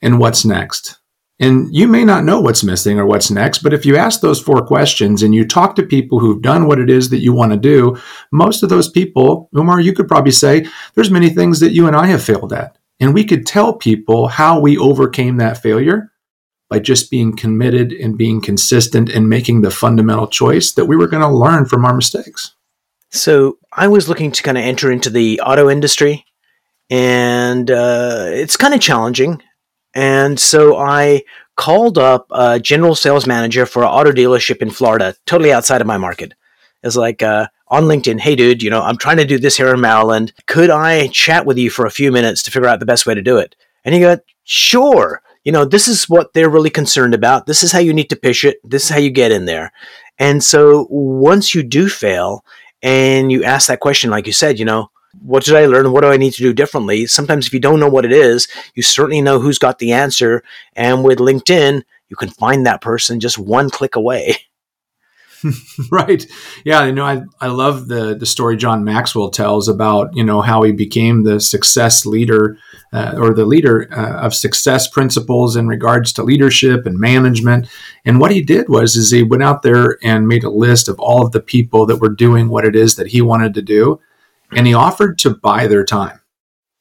And 0.03 0.19
what's 0.19 0.45
next. 0.45 0.97
And 1.41 1.75
you 1.75 1.89
may 1.89 2.05
not 2.05 2.25
know 2.25 2.39
what's 2.39 2.63
missing 2.63 2.99
or 2.99 3.07
what's 3.07 3.31
next, 3.31 3.63
but 3.63 3.73
if 3.73 3.87
you 3.87 3.97
ask 3.97 4.21
those 4.21 4.41
four 4.41 4.67
questions 4.67 5.23
and 5.23 5.35
you 5.35 5.47
talk 5.47 5.75
to 5.77 5.83
people 5.83 6.19
who've 6.19 6.43
done 6.43 6.67
what 6.67 6.79
it 6.79 6.91
is 6.91 7.09
that 7.09 7.21
you 7.21 7.33
want 7.33 7.53
to 7.53 7.59
do, 7.59 7.97
most 8.31 8.63
of 8.63 8.69
those 8.69 8.91
people, 8.91 9.49
Umar, 9.57 9.81
you 9.81 9.95
could 9.95 10.07
probably 10.07 10.33
say, 10.33 10.67
there's 10.95 11.11
many 11.11 11.31
things 11.31 11.61
that 11.61 11.73
you 11.73 11.87
and 11.87 11.97
I 11.97 12.07
have 12.09 12.23
failed 12.23 12.53
at. 12.53 12.77
And 13.01 13.15
we 13.15 13.25
could 13.25 13.47
tell 13.47 13.73
people 13.73 14.29
how 14.29 14.61
we 14.61 14.77
overcame 14.77 15.39
that 15.39 15.63
failure 15.63 16.13
by 16.69 16.79
just 16.79 17.11
being 17.11 17.35
committed 17.35 17.93
and 17.93 18.19
being 18.19 18.43
consistent 18.43 19.09
and 19.09 19.31
making 19.31 19.63
the 19.63 19.71
fundamental 19.71 20.27
choice 20.27 20.73
that 20.73 20.85
we 20.85 20.97
were 20.97 21.09
going 21.09 21.23
to 21.23 21.29
learn 21.29 21.65
from 21.65 21.87
our 21.87 21.95
mistakes. 21.95 22.55
So 23.11 23.59
I 23.73 23.89
was 23.89 24.11
looking 24.11 24.31
to 24.31 24.43
kind 24.43 24.59
of 24.59 24.65
enter 24.65 24.93
into 24.93 25.09
the 25.09 25.41
auto 25.41 25.71
industry, 25.71 26.27
and 26.91 27.69
uh, 27.71 28.27
it's 28.29 28.57
kind 28.59 28.75
of 28.75 28.81
challenging 28.81 29.43
and 29.95 30.39
so 30.39 30.77
I 30.77 31.23
called 31.57 31.99
up 31.99 32.27
a 32.31 32.59
general 32.59 32.95
sales 32.95 33.27
manager 33.27 33.67
for 33.67 33.83
an 33.83 33.91
auto 33.91 34.13
dealership 34.13 34.63
in 34.63 34.71
Florida, 34.71 35.15
totally 35.27 35.53
outside 35.53 35.81
of 35.81 35.87
my 35.87 35.99
market. 35.99 36.33
It's 36.83 36.97
like 36.97 37.23
uh, 37.23 37.49
on 37.69 37.85
LinkedIn, 37.85 38.21
hey, 38.21 38.35
dude, 38.35 38.63
you 38.63 38.71
know, 38.71 38.81
I'm 38.81 38.97
trying 38.97 39.19
to 39.19 39.27
do 39.27 39.39
this 39.39 39.57
here 39.57 39.75
in 39.75 39.81
Maryland. 39.81 40.33
Could 40.47 40.71
I 40.71 41.09
chat 41.09 41.45
with 41.45 41.59
you 41.59 41.69
for 41.69 41.85
a 41.85 41.91
few 41.91 42.11
minutes 42.11 42.43
to 42.45 42.51
figure 42.51 42.69
out 42.69 42.81
the 42.81 42.87
best 42.87 43.07
way 43.07 43.15
to 43.15 43.23
do 43.23 43.37
it? 43.37 43.57
And 43.85 43.95
he 43.95 44.01
got, 44.01 44.21
sure. 44.45 45.23
You 45.45 45.53
know, 45.53 45.65
this 45.65 45.89
is 45.89 46.09
what 46.09 46.33
they're 46.33 46.51
really 46.51 46.71
concerned 46.71 47.15
about. 47.15 47.47
This 47.47 47.63
is 47.63 47.73
how 47.73 47.79
you 47.79 47.93
need 47.93 48.11
to 48.11 48.17
pitch 48.17 48.45
it. 48.45 48.59
This 48.65 48.85
is 48.85 48.89
how 48.91 48.99
you 48.99 49.11
get 49.11 49.31
in 49.31 49.45
there. 49.45 49.73
And 50.19 50.43
so 50.43 50.87
once 50.91 51.55
you 51.55 51.63
do 51.63 51.89
fail 51.89 52.45
and 52.83 53.31
you 53.31 53.45
ask 53.45 53.69
that 53.69 53.81
question, 53.81 54.11
like 54.11 54.27
you 54.27 54.33
said, 54.33 54.59
you 54.59 54.65
know, 54.65 54.91
what 55.21 55.45
did 55.45 55.57
I 55.57 55.67
learn? 55.67 55.93
What 55.93 56.03
do 56.03 56.09
I 56.09 56.17
need 56.17 56.33
to 56.35 56.43
do 56.43 56.53
differently? 56.53 57.07
Sometimes, 57.07 57.47
if 57.47 57.53
you 57.53 57.61
don't 57.61 57.81
know 57.81 57.89
what 57.89 58.05
it 58.05 58.13
is, 58.13 58.49
you 58.75 58.83
certainly 58.83 59.21
know 59.21 59.41
who's 59.41 59.59
got 59.59 59.79
the 59.79 59.93
answer. 59.93 60.43
And 60.75 61.05
with 61.05 61.19
LinkedIn, 61.19 61.83
you 62.09 62.17
can 62.17 62.31
find 62.31 62.67
that 62.67 62.81
person 62.81 63.21
just 63.21 63.39
one 63.39 63.71
click 63.71 63.97
away. 63.97 64.37
right. 65.91 66.27
Yeah. 66.65 66.85
You 66.85 66.93
know, 66.93 67.05
I, 67.05 67.23
I 67.41 67.49
love 67.49 67.89
the, 67.89 68.15
the 68.15 68.27
story 68.27 68.57
John 68.57 68.85
Maxwell 68.85 69.31
tells 69.31 69.69
about, 69.69 70.15
you 70.15 70.25
know, 70.25 70.41
how 70.41 70.63
he 70.63 70.73
became 70.73 71.25
the 71.25 71.41
success 71.41 72.05
leader 72.05 72.59
uh, 72.93 73.15
or 73.17 73.33
the 73.33 73.45
leader 73.45 73.89
uh, 73.93 74.25
of 74.25 74.35
success 74.35 74.89
principles 74.89 75.57
in 75.57 75.69
regards 75.69 76.13
to 76.15 76.23
leadership 76.23 76.87
and 76.87 76.99
management. 76.99 77.69
And 78.05 78.21
what 78.21 78.33
he 78.33 78.43
did 78.43 78.69
was, 78.69 78.97
is 78.97 79.11
he 79.11 79.23
went 79.23 79.43
out 79.43 79.63
there 79.63 79.99
and 80.03 80.29
made 80.29 80.45
a 80.45 80.51
list 80.51 80.89
of 80.89 80.99
all 80.99 81.25
of 81.25 81.33
the 81.33 81.41
people 81.41 81.87
that 81.87 82.01
were 82.01 82.11
doing 82.11 82.49
what 82.49 82.65
it 82.65 82.77
is 82.77 82.97
that 82.97 83.09
he 83.09 83.23
wanted 83.23 83.55
to 83.55 83.63
do 83.63 84.01
and 84.53 84.67
he 84.67 84.75
offered 84.75 85.19
to 85.19 85.31
buy 85.31 85.67
their 85.67 85.85
time. 85.85 86.21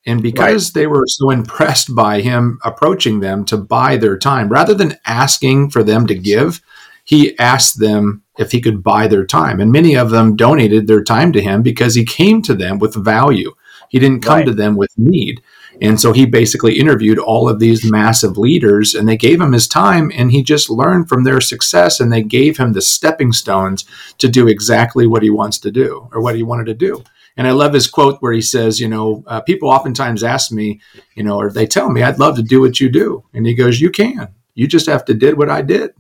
And 0.06 0.22
because 0.24 0.70
right. 0.70 0.82
they 0.82 0.88
were 0.88 1.06
so 1.08 1.30
impressed 1.30 1.94
by 1.94 2.22
him 2.22 2.60
approaching 2.64 3.20
them 3.20 3.46
to 3.46 3.58
buy 3.58 3.98
their 3.98 4.18
time, 4.18 4.50
rather 4.50 4.74
than 4.74 4.98
asking 5.06 5.70
for 5.70 5.84
them 5.84 6.08
to 6.08 6.16
give, 6.16 6.62
he 7.04 7.38
asked 7.38 7.80
them 7.80 8.24
if 8.38 8.52
he 8.52 8.62
could 8.62 8.84
buy 8.84 9.08
their 9.08 9.26
time. 9.26 9.60
And 9.60 9.72
many 9.72 9.96
of 9.96 10.10
them 10.10 10.36
donated 10.36 10.88
their 10.88 11.04
time 11.04 11.32
to 11.34 11.42
him 11.42 11.62
because 11.62 11.96
he 11.96 12.06
came 12.06 12.42
to 12.44 12.56
them 12.56 12.80
with 12.80 12.96
value. 12.96 13.54
He 13.90 14.00
didn't 14.00 14.22
come 14.22 14.38
right. 14.38 14.46
to 14.46 14.54
them 14.54 14.78
with 14.78 14.92
need. 14.98 15.42
And 15.82 16.00
so 16.00 16.12
he 16.14 16.26
basically 16.26 16.80
interviewed 16.80 17.20
all 17.20 17.48
of 17.48 17.60
these 17.60 17.90
massive 17.90 18.38
leaders 18.38 18.94
and 18.94 19.08
they 19.08 19.18
gave 19.18 19.40
him 19.40 19.54
his 19.54 19.68
time 19.68 20.12
and 20.14 20.32
he 20.32 20.44
just 20.44 20.70
learned 20.70 21.08
from 21.08 21.24
their 21.24 21.42
success 21.42 22.00
and 22.00 22.12
they 22.12 22.22
gave 22.22 22.58
him 22.58 22.74
the 22.74 22.82
stepping 22.82 23.32
stones 23.32 23.86
to 24.18 24.28
do 24.28 24.48
exactly 24.48 25.08
what 25.08 25.24
he 25.24 25.30
wants 25.30 25.58
to 25.60 25.72
do 25.72 26.10
or 26.12 26.22
what 26.22 26.36
he 26.36 26.44
wanted 26.44 26.66
to 26.66 26.74
do. 26.74 27.04
And 27.40 27.48
I 27.48 27.52
love 27.52 27.72
his 27.72 27.88
quote 27.88 28.22
where 28.22 28.34
he 28.34 28.42
says, 28.42 28.82
you 28.82 28.90
know, 28.90 29.24
uh, 29.26 29.40
people 29.40 29.70
oftentimes 29.70 30.26
ask 30.26 30.52
me, 30.52 30.82
you 31.16 31.24
know, 31.24 31.40
or 31.40 31.50
they 31.50 31.66
tell 31.66 31.90
me, 31.90 32.04
I'd 32.04 32.20
love 32.20 32.36
to 32.36 32.44
do 32.44 32.60
what 32.60 32.82
you 32.82 32.90
do. 32.90 33.24
And 33.34 33.48
he 33.48 33.54
goes, 33.54 33.80
you 33.80 33.90
can. 33.90 34.36
You 34.56 34.68
just 34.68 34.88
have 34.88 35.06
to 35.06 35.14
did 35.14 35.38
what 35.38 35.50
I 35.50 35.62
did. 35.62 35.92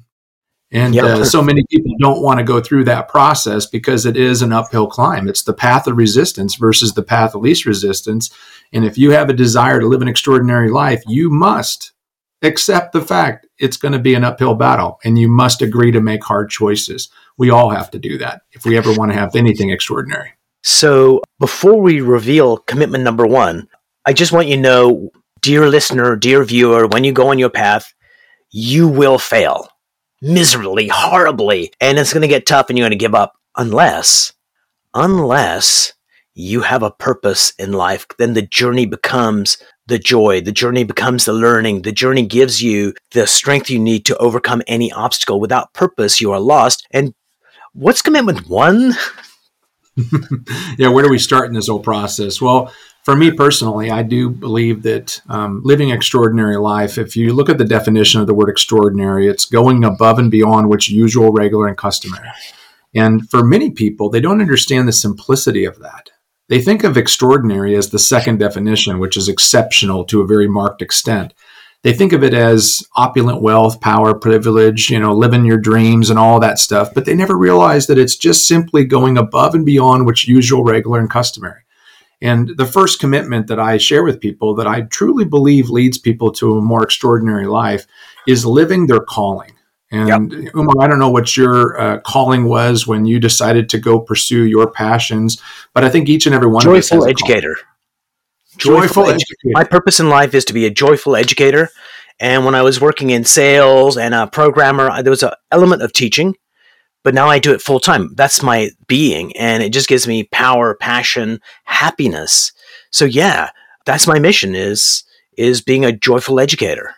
And 0.69 0.93
yep. 0.93 1.05
uh, 1.05 1.24
so 1.24 1.41
many 1.41 1.63
people 1.69 1.96
don't 2.01 2.22
want 2.22 2.39
to 2.39 2.43
go 2.43 2.60
through 2.60 2.84
that 2.84 3.08
process 3.08 3.65
because 3.65 4.05
it 4.05 4.17
is 4.17 4.41
an 4.41 4.51
uphill 4.51 4.88
climb. 4.88 5.29
It's 5.29 5.43
the 5.43 5.53
path 5.53 5.88
of 5.88 5.96
resistance 5.96 6.55
versus 6.55 6.93
the 6.93 7.03
path 7.03 7.34
of 7.34 7.41
least 7.41 7.65
resistance. 7.65 8.29
And 8.74 8.84
if 8.84 8.98
you 8.98 9.12
have 9.12 9.29
a 9.29 9.34
desire 9.34 9.79
to 9.79 9.88
live 9.88 10.01
an 10.01 10.10
extraordinary 10.10 10.69
life, 10.69 11.01
you 11.08 11.29
must 11.29 11.93
accept 12.41 12.91
the 12.91 13.01
fact 13.01 13.48
it's 13.58 13.77
going 13.77 13.93
to 13.93 14.00
be 14.00 14.13
an 14.13 14.25
uphill 14.25 14.55
battle 14.55 15.00
and 15.05 15.17
you 15.17 15.29
must 15.29 15.62
agree 15.62 15.93
to 15.93 16.01
make 16.01 16.25
hard 16.25 16.50
choices. 16.50 17.08
We 17.38 17.50
all 17.50 17.69
have 17.69 17.89
to 17.91 17.98
do 17.98 18.17
that 18.17 18.41
if 18.51 18.65
we 18.65 18.75
ever 18.77 18.91
want 18.91 19.13
to 19.13 19.17
have 19.17 19.38
anything 19.38 19.69
extraordinary. 19.69 20.34
So, 20.63 21.21
before 21.39 21.81
we 21.81 22.01
reveal 22.01 22.57
commitment 22.57 23.03
number 23.03 23.25
one, 23.25 23.67
I 24.05 24.13
just 24.13 24.31
want 24.31 24.47
you 24.47 24.55
to 24.55 24.61
know, 24.61 25.09
dear 25.41 25.67
listener, 25.67 26.15
dear 26.15 26.43
viewer, 26.43 26.87
when 26.87 27.03
you 27.03 27.13
go 27.13 27.29
on 27.29 27.39
your 27.39 27.49
path, 27.49 27.93
you 28.51 28.87
will 28.87 29.19
fail 29.19 29.67
miserably, 30.21 30.89
horribly, 30.89 31.71
and 31.79 31.97
it's 31.97 32.13
going 32.13 32.21
to 32.21 32.27
get 32.27 32.45
tough 32.45 32.69
and 32.69 32.77
you're 32.77 32.83
going 32.83 32.91
to 32.91 32.97
give 32.97 33.15
up 33.15 33.33
unless, 33.55 34.33
unless 34.93 35.93
you 36.33 36.61
have 36.61 36.83
a 36.83 36.91
purpose 36.91 37.53
in 37.57 37.71
life. 37.73 38.05
Then 38.17 38.33
the 38.33 38.41
journey 38.41 38.85
becomes 38.85 39.57
the 39.87 39.99
joy. 39.99 40.41
The 40.41 40.51
journey 40.51 40.83
becomes 40.83 41.25
the 41.25 41.33
learning. 41.33 41.81
The 41.81 41.91
journey 41.91 42.25
gives 42.25 42.61
you 42.61 42.93
the 43.11 43.27
strength 43.27 43.69
you 43.69 43.79
need 43.79 44.05
to 44.05 44.17
overcome 44.17 44.61
any 44.67 44.91
obstacle. 44.91 45.39
Without 45.39 45.73
purpose, 45.73 46.21
you 46.21 46.31
are 46.31 46.39
lost. 46.39 46.87
And 46.91 47.13
what's 47.73 48.01
commitment 48.01 48.47
one? 48.47 48.93
yeah, 50.77 50.89
where 50.89 51.03
do 51.03 51.10
we 51.10 51.19
start 51.19 51.48
in 51.48 51.53
this 51.53 51.67
whole 51.67 51.79
process? 51.79 52.41
Well, 52.41 52.74
for 53.03 53.15
me 53.15 53.31
personally, 53.31 53.89
I 53.89 54.03
do 54.03 54.29
believe 54.29 54.84
that 54.84 55.22
um, 55.29 55.62
living 55.63 55.89
extraordinary 55.89 56.58
life, 56.58 56.98
if 56.98 57.15
you 57.15 57.34
look 57.34 57.50
at 57.50 57.58
the 57.58 57.65
definition 57.65 58.22
of 58.22 58.27
the 58.27 58.34
word 58.34 58.50
extraordinary, 58.50 59.27
it's 59.27 59.46
going 59.46 59.84
above 59.84 60.19
and 60.19 60.29
beyond 60.29 60.69
what's 60.69 60.89
usual, 60.89 61.31
regular, 61.31 61.67
and 61.67 61.77
customary. 61.77 62.29
And 62.93 63.29
for 63.29 63.43
many 63.43 63.72
people, 63.72 64.10
they 64.10 64.19
don't 64.19 64.41
understand 64.41 64.88
the 64.88 64.93
simplicity 64.93 65.65
of 65.65 65.79
that. 65.79 66.10
They 66.50 66.62
think 66.62 66.84
of 66.84 66.98
extraordinary 66.98 67.75
as 67.75 67.89
the 67.89 68.00
second 68.00 68.39
definition, 68.39 69.00
which 69.00 69.15
is 69.15 69.29
exceptional 69.29 70.03
to 70.05 70.22
a 70.22 70.27
very 70.27 70.48
marked 70.48 70.81
extent. 70.81 71.34
They 71.83 71.93
think 71.93 72.12
of 72.12 72.24
it 72.24 72.33
as 72.33 72.83
opulent 72.98 73.41
wealth, 73.41 73.79
power, 73.79 74.13
privilege, 74.13 74.89
you 74.89 75.00
know, 75.00 75.13
living 75.13 75.45
your 75.45 75.57
dreams 75.57 76.09
and 76.09 76.19
all 76.19 76.39
that 76.41 76.59
stuff, 76.59 76.93
but 76.93 77.05
they 77.05 77.15
never 77.15 77.38
realize 77.38 77.88
that 77.88 77.98
it's 77.98 78.17
just 78.17 78.48
simply 78.48 78.83
going 78.83 79.17
above 79.17 79.55
and 79.55 79.65
beyond 79.65 80.05
what's 80.05 80.27
usual, 80.27 80.63
regular, 80.63 81.00
and 81.00 81.09
customary. 81.09 81.62
And 82.21 82.57
the 82.57 82.65
first 82.65 83.00
commitment 83.00 83.48
that 83.48 83.59
I 83.59 83.77
share 83.77 84.03
with 84.03 84.19
people 84.19 84.55
that 84.55 84.67
I 84.67 84.81
truly 84.81 85.24
believe 85.24 85.69
leads 85.69 85.98
people 85.98 86.31
to 86.33 86.57
a 86.57 86.62
more 86.62 86.83
extraordinary 86.83 87.48
life 87.48 87.88
is 88.27 88.45
living 88.45 88.88
their 88.88 89.00
calling. 89.00 89.53
And 89.91 90.31
yep. 90.33 90.53
Umar, 90.53 90.75
I 90.81 90.88
don't 90.88 91.00
know 91.00 91.09
what 91.09 91.36
your 91.36 91.79
uh, 91.79 92.00
calling 92.01 92.45
was 92.45 92.86
when 92.86 93.05
you 93.05 93.19
decided 93.19 93.69
to 93.69 93.79
go 93.79 94.00
pursue 94.00 94.45
your 94.45 94.69
passions, 94.69 95.41
but 95.74 95.83
I 95.83 95.89
think 95.89 96.09
each 96.09 96.25
and 96.25 96.36
every 96.36 96.48
one 96.48 96.62
joyful 96.62 97.00
of 97.00 97.03
us 97.05 97.09
educator. 97.09 97.55
Joyful, 98.59 98.81
joyful 98.81 99.05
educator. 99.05 99.51
My 99.53 99.63
purpose 99.63 99.99
in 99.99 100.09
life 100.09 100.33
is 100.33 100.45
to 100.45 100.53
be 100.53 100.65
a 100.65 100.69
joyful 100.69 101.15
educator. 101.15 101.69
And 102.19 102.45
when 102.45 102.53
I 102.53 102.61
was 102.61 102.81
working 102.81 103.09
in 103.09 103.23
sales 103.23 103.97
and 103.97 104.13
a 104.13 104.27
programmer, 104.27 105.01
there 105.01 105.11
was 105.11 105.23
an 105.23 105.31
element 105.51 105.81
of 105.81 105.93
teaching 105.93 106.35
but 107.03 107.13
now 107.13 107.27
I 107.27 107.39
do 107.39 107.53
it 107.53 107.61
full 107.61 107.79
time. 107.79 108.13
That's 108.15 108.43
my 108.43 108.69
being. 108.87 109.35
And 109.37 109.63
it 109.63 109.71
just 109.71 109.87
gives 109.87 110.07
me 110.07 110.23
power, 110.25 110.75
passion, 110.75 111.39
happiness. 111.63 112.51
So 112.91 113.05
yeah, 113.05 113.49
that's 113.85 114.07
my 114.07 114.19
mission 114.19 114.55
is, 114.55 115.03
is 115.37 115.61
being 115.61 115.85
a 115.85 115.91
joyful 115.91 116.39
educator. 116.39 116.95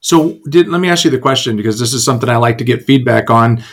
So 0.00 0.38
did, 0.48 0.68
let 0.68 0.80
me 0.80 0.88
ask 0.88 1.04
you 1.04 1.10
the 1.10 1.18
question 1.18 1.56
because 1.56 1.80
this 1.80 1.92
is 1.92 2.04
something 2.04 2.28
I 2.28 2.36
like 2.36 2.58
to 2.58 2.64
get 2.64 2.84
feedback 2.84 3.30
on. 3.30 3.64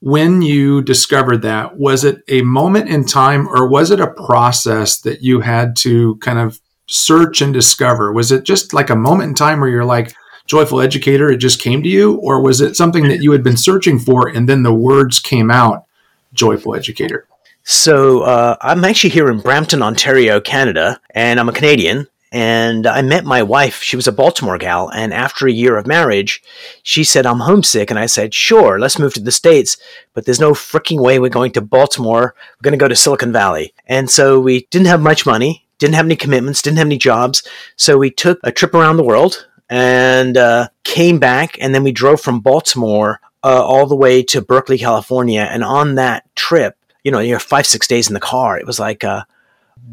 When 0.00 0.42
you 0.42 0.82
discovered 0.82 1.42
that, 1.42 1.76
was 1.78 2.04
it 2.04 2.22
a 2.28 2.42
moment 2.42 2.88
in 2.88 3.04
time 3.04 3.48
or 3.48 3.68
was 3.68 3.90
it 3.90 4.00
a 4.00 4.12
process 4.12 5.00
that 5.00 5.22
you 5.22 5.40
had 5.40 5.74
to 5.76 6.16
kind 6.16 6.38
of 6.38 6.60
search 6.86 7.40
and 7.40 7.52
discover? 7.52 8.12
Was 8.12 8.30
it 8.30 8.44
just 8.44 8.72
like 8.72 8.90
a 8.90 8.96
moment 8.96 9.30
in 9.30 9.34
time 9.34 9.60
where 9.60 9.70
you're 9.70 9.84
like, 9.84 10.14
joyful 10.46 10.80
educator 10.80 11.28
it 11.28 11.38
just 11.38 11.60
came 11.60 11.82
to 11.82 11.88
you 11.88 12.14
or 12.16 12.40
was 12.40 12.60
it 12.60 12.76
something 12.76 13.08
that 13.08 13.22
you 13.22 13.32
had 13.32 13.42
been 13.42 13.56
searching 13.56 13.98
for 13.98 14.28
and 14.28 14.48
then 14.48 14.62
the 14.62 14.72
words 14.72 15.18
came 15.18 15.50
out 15.50 15.84
joyful 16.32 16.74
educator 16.74 17.26
so 17.64 18.20
uh, 18.20 18.56
i'm 18.60 18.84
actually 18.84 19.10
here 19.10 19.28
in 19.28 19.40
brampton 19.40 19.82
ontario 19.82 20.40
canada 20.40 21.00
and 21.10 21.40
i'm 21.40 21.48
a 21.48 21.52
canadian 21.52 22.06
and 22.32 22.86
i 22.86 23.00
met 23.02 23.24
my 23.24 23.42
wife 23.42 23.82
she 23.82 23.96
was 23.96 24.06
a 24.06 24.12
baltimore 24.12 24.58
gal 24.58 24.90
and 24.90 25.14
after 25.14 25.46
a 25.46 25.52
year 25.52 25.76
of 25.76 25.86
marriage 25.86 26.42
she 26.82 27.04
said 27.04 27.24
i'm 27.24 27.40
homesick 27.40 27.90
and 27.90 27.98
i 27.98 28.06
said 28.06 28.34
sure 28.34 28.78
let's 28.78 28.98
move 28.98 29.14
to 29.14 29.20
the 29.20 29.32
states 29.32 29.76
but 30.12 30.24
there's 30.24 30.40
no 30.40 30.52
freaking 30.52 31.00
way 31.00 31.18
we're 31.18 31.28
going 31.28 31.52
to 31.52 31.60
baltimore 31.60 32.34
we're 32.36 32.64
going 32.64 32.78
to 32.78 32.82
go 32.82 32.88
to 32.88 32.96
silicon 32.96 33.32
valley 33.32 33.72
and 33.86 34.10
so 34.10 34.40
we 34.40 34.66
didn't 34.70 34.88
have 34.88 35.00
much 35.00 35.24
money 35.24 35.66
didn't 35.78 35.94
have 35.94 36.06
any 36.06 36.16
commitments 36.16 36.62
didn't 36.62 36.78
have 36.78 36.88
any 36.88 36.98
jobs 36.98 37.46
so 37.76 37.96
we 37.96 38.10
took 38.10 38.38
a 38.42 38.50
trip 38.50 38.74
around 38.74 38.96
the 38.96 39.04
world 39.04 39.46
and 39.68 40.36
uh, 40.36 40.68
came 40.84 41.18
back. 41.18 41.56
And 41.60 41.74
then 41.74 41.84
we 41.84 41.92
drove 41.92 42.20
from 42.20 42.40
Baltimore 42.40 43.20
uh, 43.42 43.64
all 43.64 43.86
the 43.86 43.96
way 43.96 44.22
to 44.24 44.40
Berkeley, 44.40 44.78
California. 44.78 45.42
And 45.42 45.64
on 45.64 45.96
that 45.96 46.24
trip, 46.34 46.76
you 47.04 47.10
know, 47.10 47.20
you're 47.20 47.38
five, 47.38 47.66
six 47.66 47.86
days 47.86 48.08
in 48.08 48.14
the 48.14 48.20
car. 48.20 48.58
It 48.58 48.66
was 48.66 48.80
like, 48.80 49.04
uh, 49.04 49.24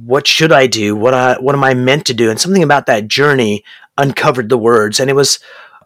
what 0.04 0.28
should 0.28 0.52
I 0.52 0.68
do? 0.68 0.96
What, 0.96 1.14
I, 1.14 1.40
what 1.40 1.56
am 1.56 1.64
I 1.64 1.74
meant 1.74 2.06
to 2.08 2.14
do? 2.14 2.30
And 2.30 2.40
something 2.40 2.64
about 2.64 2.86
that 2.88 3.08
journey 3.08 3.64
uncovered 3.98 4.50
the 4.50 4.58
words. 4.58 5.00
And 5.00 5.10
it 5.10 5.16
was 5.16 5.40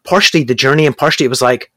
partially 0.03 0.43
the 0.43 0.55
journey, 0.55 0.85
and 0.85 0.97
partially 0.97 1.25
it 1.25 1.29
was 1.29 1.41
like, 1.41 1.71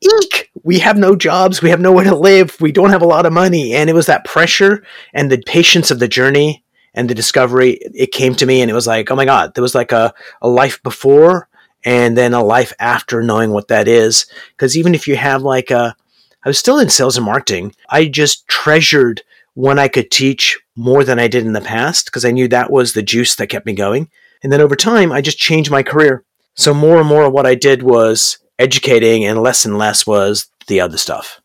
eek, 0.00 0.50
we 0.62 0.78
have 0.78 0.96
no 0.96 1.16
jobs, 1.16 1.62
we 1.62 1.70
have 1.70 1.80
nowhere 1.80 2.04
to 2.04 2.16
live, 2.16 2.56
we 2.60 2.72
don't 2.72 2.90
have 2.90 3.02
a 3.02 3.06
lot 3.06 3.26
of 3.26 3.32
money. 3.32 3.74
And 3.74 3.90
it 3.90 3.94
was 3.94 4.06
that 4.06 4.24
pressure 4.24 4.84
and 5.12 5.30
the 5.30 5.42
patience 5.46 5.90
of 5.90 5.98
the 5.98 6.08
journey 6.08 6.64
and 6.94 7.08
the 7.08 7.14
discovery. 7.14 7.78
It 7.94 8.12
came 8.12 8.34
to 8.36 8.46
me, 8.46 8.60
and 8.60 8.70
it 8.70 8.74
was 8.74 8.86
like, 8.86 9.10
oh 9.10 9.16
my 9.16 9.24
God, 9.24 9.54
there 9.54 9.62
was 9.62 9.74
like 9.74 9.92
a, 9.92 10.14
a 10.40 10.48
life 10.48 10.82
before 10.82 11.48
and 11.84 12.16
then 12.16 12.32
a 12.34 12.42
life 12.42 12.72
after 12.78 13.22
knowing 13.22 13.50
what 13.50 13.68
that 13.68 13.88
is. 13.88 14.26
Because 14.52 14.76
even 14.76 14.94
if 14.94 15.08
you 15.08 15.16
have 15.16 15.42
like 15.42 15.70
a, 15.70 15.96
I 16.44 16.48
was 16.48 16.58
still 16.58 16.78
in 16.78 16.88
sales 16.88 17.16
and 17.16 17.26
marketing, 17.26 17.74
I 17.88 18.06
just 18.06 18.46
treasured 18.48 19.22
when 19.54 19.78
I 19.78 19.88
could 19.88 20.10
teach 20.10 20.58
more 20.76 21.04
than 21.04 21.18
I 21.18 21.28
did 21.28 21.44
in 21.46 21.52
the 21.52 21.60
past 21.60 22.06
because 22.06 22.24
I 22.24 22.30
knew 22.30 22.48
that 22.48 22.70
was 22.70 22.92
the 22.92 23.02
juice 23.02 23.36
that 23.36 23.48
kept 23.48 23.66
me 23.66 23.74
going. 23.74 24.08
And 24.42 24.52
then 24.52 24.60
over 24.60 24.76
time, 24.76 25.12
I 25.12 25.20
just 25.20 25.38
changed 25.38 25.70
my 25.70 25.82
career. 25.82 26.24
So 26.54 26.74
more 26.74 26.98
and 26.98 27.08
more 27.08 27.24
of 27.24 27.32
what 27.32 27.46
I 27.46 27.54
did 27.54 27.82
was 27.82 28.38
educating, 28.58 29.24
and 29.24 29.42
less 29.42 29.64
and 29.64 29.78
less 29.78 30.06
was 30.06 30.48
the 30.66 30.80
other 30.80 30.98
stuff. 30.98 31.40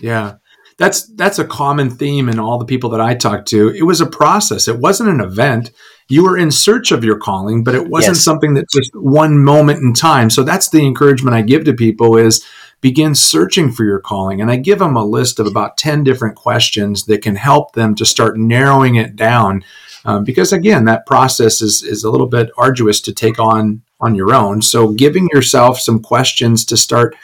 Yeah 0.00 0.36
that's 0.78 1.06
that's 1.14 1.38
a 1.38 1.44
common 1.44 1.90
theme 1.90 2.28
in 2.28 2.38
all 2.38 2.58
the 2.58 2.64
people 2.64 2.90
that 2.90 3.00
I 3.00 3.14
talk 3.14 3.46
to. 3.46 3.70
It 3.70 3.84
was 3.84 4.00
a 4.00 4.06
process. 4.06 4.68
It 4.68 4.78
wasn't 4.78 5.08
an 5.08 5.20
event. 5.20 5.70
You 6.08 6.24
were 6.24 6.36
in 6.36 6.50
search 6.50 6.92
of 6.92 7.02
your 7.02 7.18
calling, 7.18 7.64
but 7.64 7.74
it 7.74 7.88
wasn't 7.88 8.16
yes. 8.16 8.24
something 8.24 8.54
that 8.54 8.68
just 8.70 8.90
one 8.94 9.42
moment 9.42 9.82
in 9.82 9.94
time. 9.94 10.30
So 10.30 10.42
that's 10.42 10.68
the 10.68 10.86
encouragement 10.86 11.34
I 11.34 11.42
give 11.42 11.64
to 11.64 11.72
people 11.72 12.16
is 12.16 12.44
begin 12.80 13.14
searching 13.14 13.72
for 13.72 13.84
your 13.84 14.00
calling. 14.00 14.40
And 14.40 14.50
I 14.50 14.56
give 14.56 14.78
them 14.78 14.96
a 14.96 15.04
list 15.04 15.38
of 15.38 15.46
about 15.46 15.76
10 15.76 16.04
different 16.04 16.36
questions 16.36 17.04
that 17.06 17.22
can 17.22 17.36
help 17.36 17.72
them 17.72 17.94
to 17.96 18.04
start 18.04 18.38
narrowing 18.38 18.96
it 18.96 19.16
down. 19.16 19.64
Um, 20.04 20.24
because 20.24 20.52
again, 20.52 20.84
that 20.84 21.06
process 21.06 21.60
is, 21.60 21.82
is 21.82 22.04
a 22.04 22.10
little 22.10 22.28
bit 22.28 22.50
arduous 22.56 23.00
to 23.02 23.12
take 23.12 23.38
on 23.38 23.82
on 24.00 24.14
your 24.14 24.34
own. 24.34 24.60
So 24.60 24.92
giving 24.92 25.26
yourself 25.32 25.80
some 25.80 26.00
questions 26.00 26.64
to 26.66 26.76
start 26.76 27.16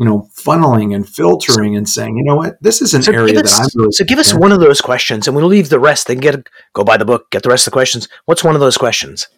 you 0.00 0.06
know, 0.06 0.26
funneling 0.34 0.94
and 0.94 1.06
filtering 1.06 1.76
and 1.76 1.86
saying, 1.86 2.16
you 2.16 2.24
know 2.24 2.34
what, 2.34 2.56
this 2.62 2.80
is 2.80 2.94
an 2.94 3.02
so 3.02 3.12
area 3.12 3.38
us, 3.38 3.58
that 3.58 3.70
I'm 3.74 3.82
really. 3.82 3.92
So 3.92 4.02
give 4.06 4.18
us 4.18 4.32
one 4.32 4.50
of 4.50 4.58
those 4.58 4.80
questions, 4.80 5.28
and 5.28 5.36
we'll 5.36 5.46
leave 5.46 5.68
the 5.68 5.78
rest. 5.78 6.06
They 6.06 6.14
can 6.14 6.22
get 6.22 6.48
go 6.72 6.82
buy 6.82 6.96
the 6.96 7.04
book, 7.04 7.30
get 7.30 7.42
the 7.42 7.50
rest 7.50 7.66
of 7.66 7.72
the 7.72 7.74
questions. 7.74 8.08
What's 8.24 8.42
one 8.42 8.54
of 8.54 8.62
those 8.62 8.78
questions? 8.78 9.28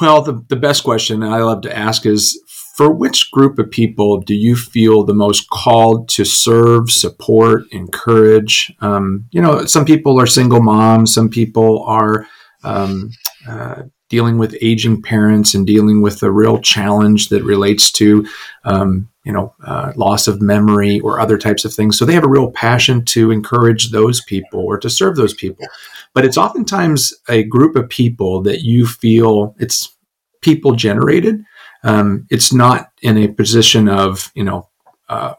Well, 0.00 0.22
the 0.22 0.40
the 0.48 0.54
best 0.54 0.84
question 0.84 1.24
I 1.24 1.38
love 1.38 1.62
to 1.62 1.76
ask 1.76 2.06
is, 2.06 2.40
for 2.76 2.92
which 2.92 3.30
group 3.30 3.58
of 3.58 3.70
people 3.70 4.20
do 4.20 4.34
you 4.34 4.54
feel 4.54 5.02
the 5.02 5.14
most 5.14 5.48
called 5.48 6.10
to 6.10 6.26
serve, 6.26 6.90
support, 6.90 7.62
encourage? 7.72 8.70
Um, 8.82 9.26
you 9.30 9.40
know, 9.40 9.64
some 9.64 9.86
people 9.86 10.20
are 10.20 10.26
single 10.26 10.60
moms, 10.60 11.14
some 11.14 11.30
people 11.30 11.82
are 11.84 12.26
um, 12.64 13.12
uh, 13.48 13.84
dealing 14.10 14.36
with 14.36 14.58
aging 14.60 15.00
parents 15.00 15.54
and 15.54 15.66
dealing 15.66 16.02
with 16.02 16.22
a 16.22 16.30
real 16.30 16.60
challenge 16.60 17.30
that 17.30 17.42
relates 17.42 17.90
to 17.92 18.26
um, 18.64 19.08
you 19.24 19.32
know 19.32 19.54
uh, 19.64 19.92
loss 19.96 20.28
of 20.28 20.42
memory 20.42 21.00
or 21.00 21.18
other 21.18 21.38
types 21.38 21.64
of 21.64 21.72
things 21.72 21.98
so 21.98 22.04
they 22.04 22.12
have 22.12 22.24
a 22.24 22.28
real 22.28 22.50
passion 22.52 23.04
to 23.04 23.30
encourage 23.30 23.90
those 23.90 24.22
people 24.22 24.60
or 24.60 24.78
to 24.78 24.88
serve 24.88 25.16
those 25.16 25.34
people 25.34 25.66
but 26.14 26.24
it's 26.24 26.36
oftentimes 26.36 27.12
a 27.28 27.42
group 27.42 27.74
of 27.74 27.88
people 27.88 28.40
that 28.42 28.60
you 28.60 28.86
feel 28.86 29.54
it's 29.58 29.96
people 30.42 30.72
generated 30.72 31.42
um, 31.86 32.26
it's 32.30 32.52
not 32.52 32.90
in 33.00 33.16
a 33.16 33.28
position 33.28 33.88
of 33.88 34.30
you 34.34 34.44
know 34.44 34.68
uh, 35.08 35.34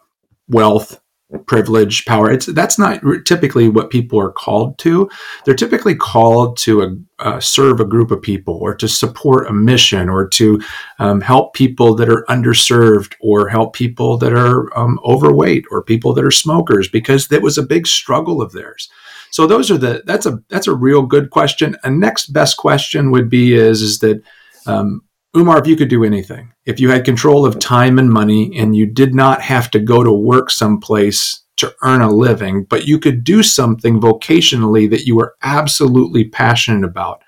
wealth 0.48 1.00
privilege, 1.46 2.06
power. 2.06 2.32
It's 2.32 2.46
that's 2.46 2.80
not 2.80 3.02
typically 3.26 3.68
what 3.68 3.90
people 3.90 4.20
are 4.20 4.32
called 4.32 4.78
to. 4.80 5.10
They're 5.44 5.56
typically 5.56 5.96
called 5.96 6.58
to 6.60 6.82
a, 6.82 6.96
uh, 7.20 7.40
serve 7.42 7.82
a 7.82 7.86
group 7.86 8.12
of 8.12 8.22
people, 8.22 8.56
or 8.56 8.74
to 8.76 8.88
support 8.88 9.48
a 9.48 9.54
mission, 9.54 10.08
or 10.08 10.28
to 10.30 10.62
um, 11.00 11.20
help 11.20 11.54
people 11.54 11.96
that 11.96 12.10
are 12.10 12.26
underserved, 12.30 13.14
or 13.20 13.50
help 13.50 13.74
people 13.74 14.18
that 14.18 14.34
are 14.34 14.76
um, 14.78 15.00
overweight, 15.04 15.66
or 15.70 15.84
people 15.84 16.14
that 16.14 16.24
are 16.24 16.32
smokers, 16.32 16.88
because 16.88 17.28
that 17.28 17.42
was 17.42 17.58
a 17.58 17.64
big 17.64 17.88
struggle 17.88 18.42
of 18.42 18.54
theirs. 18.54 18.90
So 19.32 19.46
those 19.48 19.70
are 19.70 19.78
the 19.78 20.04
that's 20.06 20.26
a 20.26 20.42
that's 20.48 20.68
a 20.68 20.76
real 20.76 21.02
good 21.02 21.30
question. 21.30 21.76
A 21.84 21.92
next 21.92 22.28
best 22.28 22.56
question 22.56 23.12
would 23.12 23.30
be 23.30 23.54
is 23.54 23.82
is 23.82 24.00
that 24.00 24.22
um, 24.66 25.02
Umar, 25.38 25.60
if 25.60 25.68
you 25.68 25.76
could 25.76 25.90
do 25.90 26.04
anything, 26.04 26.54
if 26.66 26.80
you 26.80 26.90
had 26.90 27.06
control 27.06 27.46
of 27.46 27.60
time 27.60 28.00
and 28.00 28.10
money 28.10 28.52
and 28.58 28.76
you 28.76 28.86
did 28.86 29.14
not 29.14 29.42
have 29.42 29.70
to 29.72 29.80
go 29.80 30.04
to 30.04 30.12
work 30.12 30.50
someplace 30.50 31.44
to 31.58 31.74
earn 31.84 32.02
a 32.02 32.10
living, 32.10 32.64
but 32.64 32.88
you 32.88 33.00
could 33.00 33.24
do 33.24 33.44
something 33.44 34.00
vocationally 34.00 34.90
that 34.90 35.06
you 35.06 35.16
were 35.16 35.36
absolutely 35.44 36.24
passionate 36.24 36.84
about, 36.84 37.24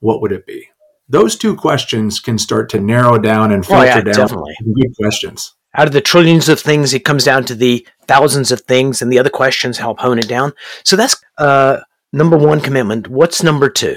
what 0.00 0.20
would 0.20 0.32
it 0.32 0.46
be? 0.46 0.68
Those 1.08 1.36
two 1.36 1.54
questions 1.54 2.20
can 2.20 2.38
start 2.38 2.70
to 2.70 2.80
narrow 2.80 3.18
down 3.18 3.52
and 3.52 3.64
filter 3.64 3.82
oh, 3.82 3.84
yeah, 3.84 4.00
down. 4.00 4.14
Definitely. 4.14 4.54
Good 4.62 4.96
questions. 4.96 5.54
Out 5.76 5.86
of 5.86 5.92
the 5.92 6.00
trillions 6.00 6.48
of 6.48 6.60
things, 6.60 6.94
it 6.94 7.04
comes 7.04 7.24
down 7.24 7.44
to 7.46 7.54
the 7.54 7.86
thousands 8.06 8.52
of 8.52 8.60
things, 8.60 9.02
and 9.02 9.12
the 9.12 9.18
other 9.18 9.30
questions 9.30 9.78
help 9.78 9.98
hone 9.98 10.18
it 10.18 10.28
down. 10.28 10.52
So 10.84 10.96
that's 10.96 11.16
uh, 11.36 11.80
number 12.12 12.38
one 12.38 12.60
commitment. 12.60 13.08
What's 13.08 13.42
number 13.42 13.68
two? 13.68 13.96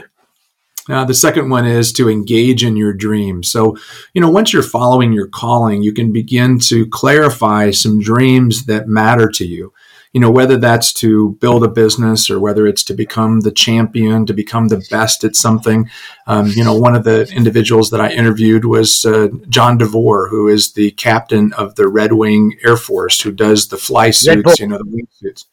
Uh, 0.90 1.06
the 1.06 1.14
second 1.14 1.50
one 1.50 1.66
is 1.66 1.92
to 1.94 2.10
engage 2.10 2.64
in 2.64 2.78
your 2.78 2.94
dreams. 2.94 3.50
So, 3.52 3.78
you 4.14 4.22
know, 4.22 4.30
once 4.30 4.54
you're 4.54 4.64
following 4.64 5.14
your 5.14 5.28
calling, 5.28 5.84
you 5.84 5.94
can 5.94 6.12
begin 6.12 6.60
to 6.60 6.88
clarify 6.88 7.72
some 7.72 8.00
dreams 8.02 8.66
that 8.66 8.88
matter 8.88 9.30
to 9.30 9.46
you. 9.46 9.74
You 10.14 10.22
know, 10.22 10.32
whether 10.32 10.58
that's 10.58 10.94
to 10.94 11.32
build 11.42 11.64
a 11.64 11.68
business 11.68 12.30
or 12.30 12.40
whether 12.40 12.66
it's 12.66 12.84
to 12.86 12.94
become 12.94 13.42
the 13.42 13.52
champion, 13.52 14.26
to 14.26 14.34
become 14.34 14.70
the 14.70 14.84
best 14.90 15.24
at 15.24 15.36
something. 15.36 15.90
Um, 16.26 16.48
you 16.48 16.64
know, 16.64 16.74
one 16.74 16.96
of 16.96 17.04
the 17.04 17.28
individuals 17.36 17.90
that 17.92 18.02
I 18.02 18.10
interviewed 18.12 18.66
was 18.66 19.06
uh, 19.06 19.28
John 19.50 19.78
DeVore, 19.78 20.30
who 20.30 20.48
is 20.48 20.74
the 20.74 20.92
captain 20.92 21.54
of 21.54 21.76
the 21.76 21.88
Red 21.88 22.14
Wing 22.14 22.58
Air 22.66 22.78
Force, 22.78 23.22
who 23.22 23.32
does 23.32 23.68
the 23.68 23.78
fly 23.78 24.10
suits, 24.10 24.60
you 24.60 24.68
know, 24.68 24.78
the 24.78 24.86
wing 24.86 25.08
suits. 25.12 25.46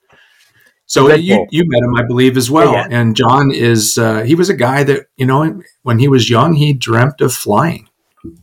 So 0.94 1.12
you, 1.12 1.44
you 1.50 1.64
met 1.66 1.82
him, 1.82 1.96
I 1.96 2.04
believe, 2.04 2.36
as 2.36 2.48
well. 2.48 2.72
Yeah. 2.72 2.86
And 2.88 3.16
John 3.16 3.50
is 3.50 3.98
uh, 3.98 4.22
he 4.22 4.36
was 4.36 4.48
a 4.48 4.54
guy 4.54 4.84
that 4.84 5.06
you 5.16 5.26
know 5.26 5.60
when 5.82 5.98
he 5.98 6.06
was 6.06 6.30
young 6.30 6.54
he 6.54 6.72
dreamt 6.72 7.20
of 7.20 7.34
flying. 7.34 7.88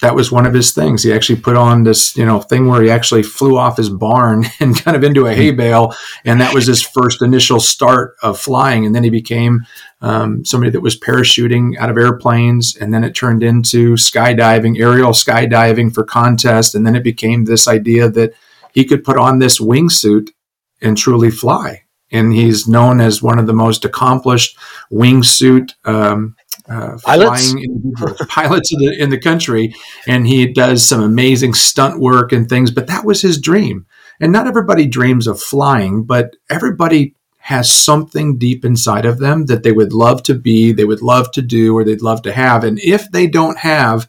That 0.01 0.15
was 0.15 0.33
one 0.33 0.45
of 0.45 0.53
his 0.53 0.73
things. 0.73 1.01
He 1.01 1.13
actually 1.13 1.39
put 1.39 1.55
on 1.55 1.85
this 1.85 2.15
you 2.17 2.25
know 2.25 2.41
thing 2.41 2.67
where 2.67 2.81
he 2.81 2.89
actually 2.89 3.23
flew 3.23 3.57
off 3.57 3.77
his 3.77 3.89
barn 3.89 4.43
and 4.59 4.75
kind 4.75 4.97
of 4.97 5.03
into 5.05 5.27
a 5.27 5.33
hay 5.33 5.51
bale, 5.51 5.95
and 6.25 6.41
that 6.41 6.53
was 6.53 6.67
his 6.67 6.81
first 6.81 7.21
initial 7.21 7.61
start 7.61 8.15
of 8.21 8.37
flying. 8.37 8.85
And 8.85 8.93
then 8.93 9.05
he 9.05 9.09
became 9.09 9.61
um, 10.01 10.43
somebody 10.43 10.71
that 10.71 10.81
was 10.81 10.99
parachuting 10.99 11.77
out 11.77 11.89
of 11.89 11.97
airplanes, 11.97 12.75
and 12.75 12.93
then 12.93 13.05
it 13.05 13.15
turned 13.15 13.43
into 13.43 13.93
skydiving, 13.93 14.77
aerial 14.77 15.11
skydiving 15.11 15.93
for 15.93 16.03
contest, 16.03 16.75
and 16.75 16.85
then 16.85 16.97
it 16.97 17.03
became 17.03 17.45
this 17.45 17.65
idea 17.69 18.09
that 18.09 18.33
he 18.73 18.83
could 18.83 19.05
put 19.05 19.17
on 19.17 19.39
this 19.39 19.57
wingsuit 19.57 20.31
and 20.81 20.97
truly 20.97 21.31
fly 21.31 21.83
and 22.11 22.33
he's 22.33 22.67
known 22.67 22.99
as 22.99 23.21
one 23.21 23.39
of 23.39 23.47
the 23.47 23.53
most 23.53 23.85
accomplished 23.85 24.57
wingsuit 24.91 25.73
um, 25.85 26.35
uh, 26.69 26.97
pilots? 27.03 27.51
flying 27.51 27.93
pilots 28.27 28.73
in 28.73 28.79
the, 28.79 29.01
in 29.01 29.09
the 29.09 29.19
country. 29.19 29.73
And 30.07 30.27
he 30.27 30.51
does 30.51 30.83
some 30.83 31.01
amazing 31.01 31.53
stunt 31.53 31.99
work 31.99 32.31
and 32.31 32.47
things, 32.47 32.71
but 32.71 32.87
that 32.87 33.05
was 33.05 33.21
his 33.21 33.39
dream. 33.39 33.85
And 34.19 34.31
not 34.31 34.47
everybody 34.47 34.85
dreams 34.85 35.25
of 35.25 35.41
flying, 35.41 36.03
but 36.03 36.35
everybody 36.49 37.15
has 37.39 37.71
something 37.71 38.37
deep 38.37 38.63
inside 38.63 39.05
of 39.05 39.17
them 39.17 39.47
that 39.47 39.63
they 39.63 39.71
would 39.71 39.93
love 39.93 40.21
to 40.23 40.35
be, 40.35 40.71
they 40.71 40.85
would 40.85 41.01
love 41.01 41.31
to 41.31 41.41
do, 41.41 41.75
or 41.75 41.83
they'd 41.83 42.03
love 42.03 42.21
to 42.21 42.31
have. 42.31 42.63
And 42.63 42.77
if 42.79 43.09
they 43.11 43.25
don't 43.25 43.57
have 43.57 44.07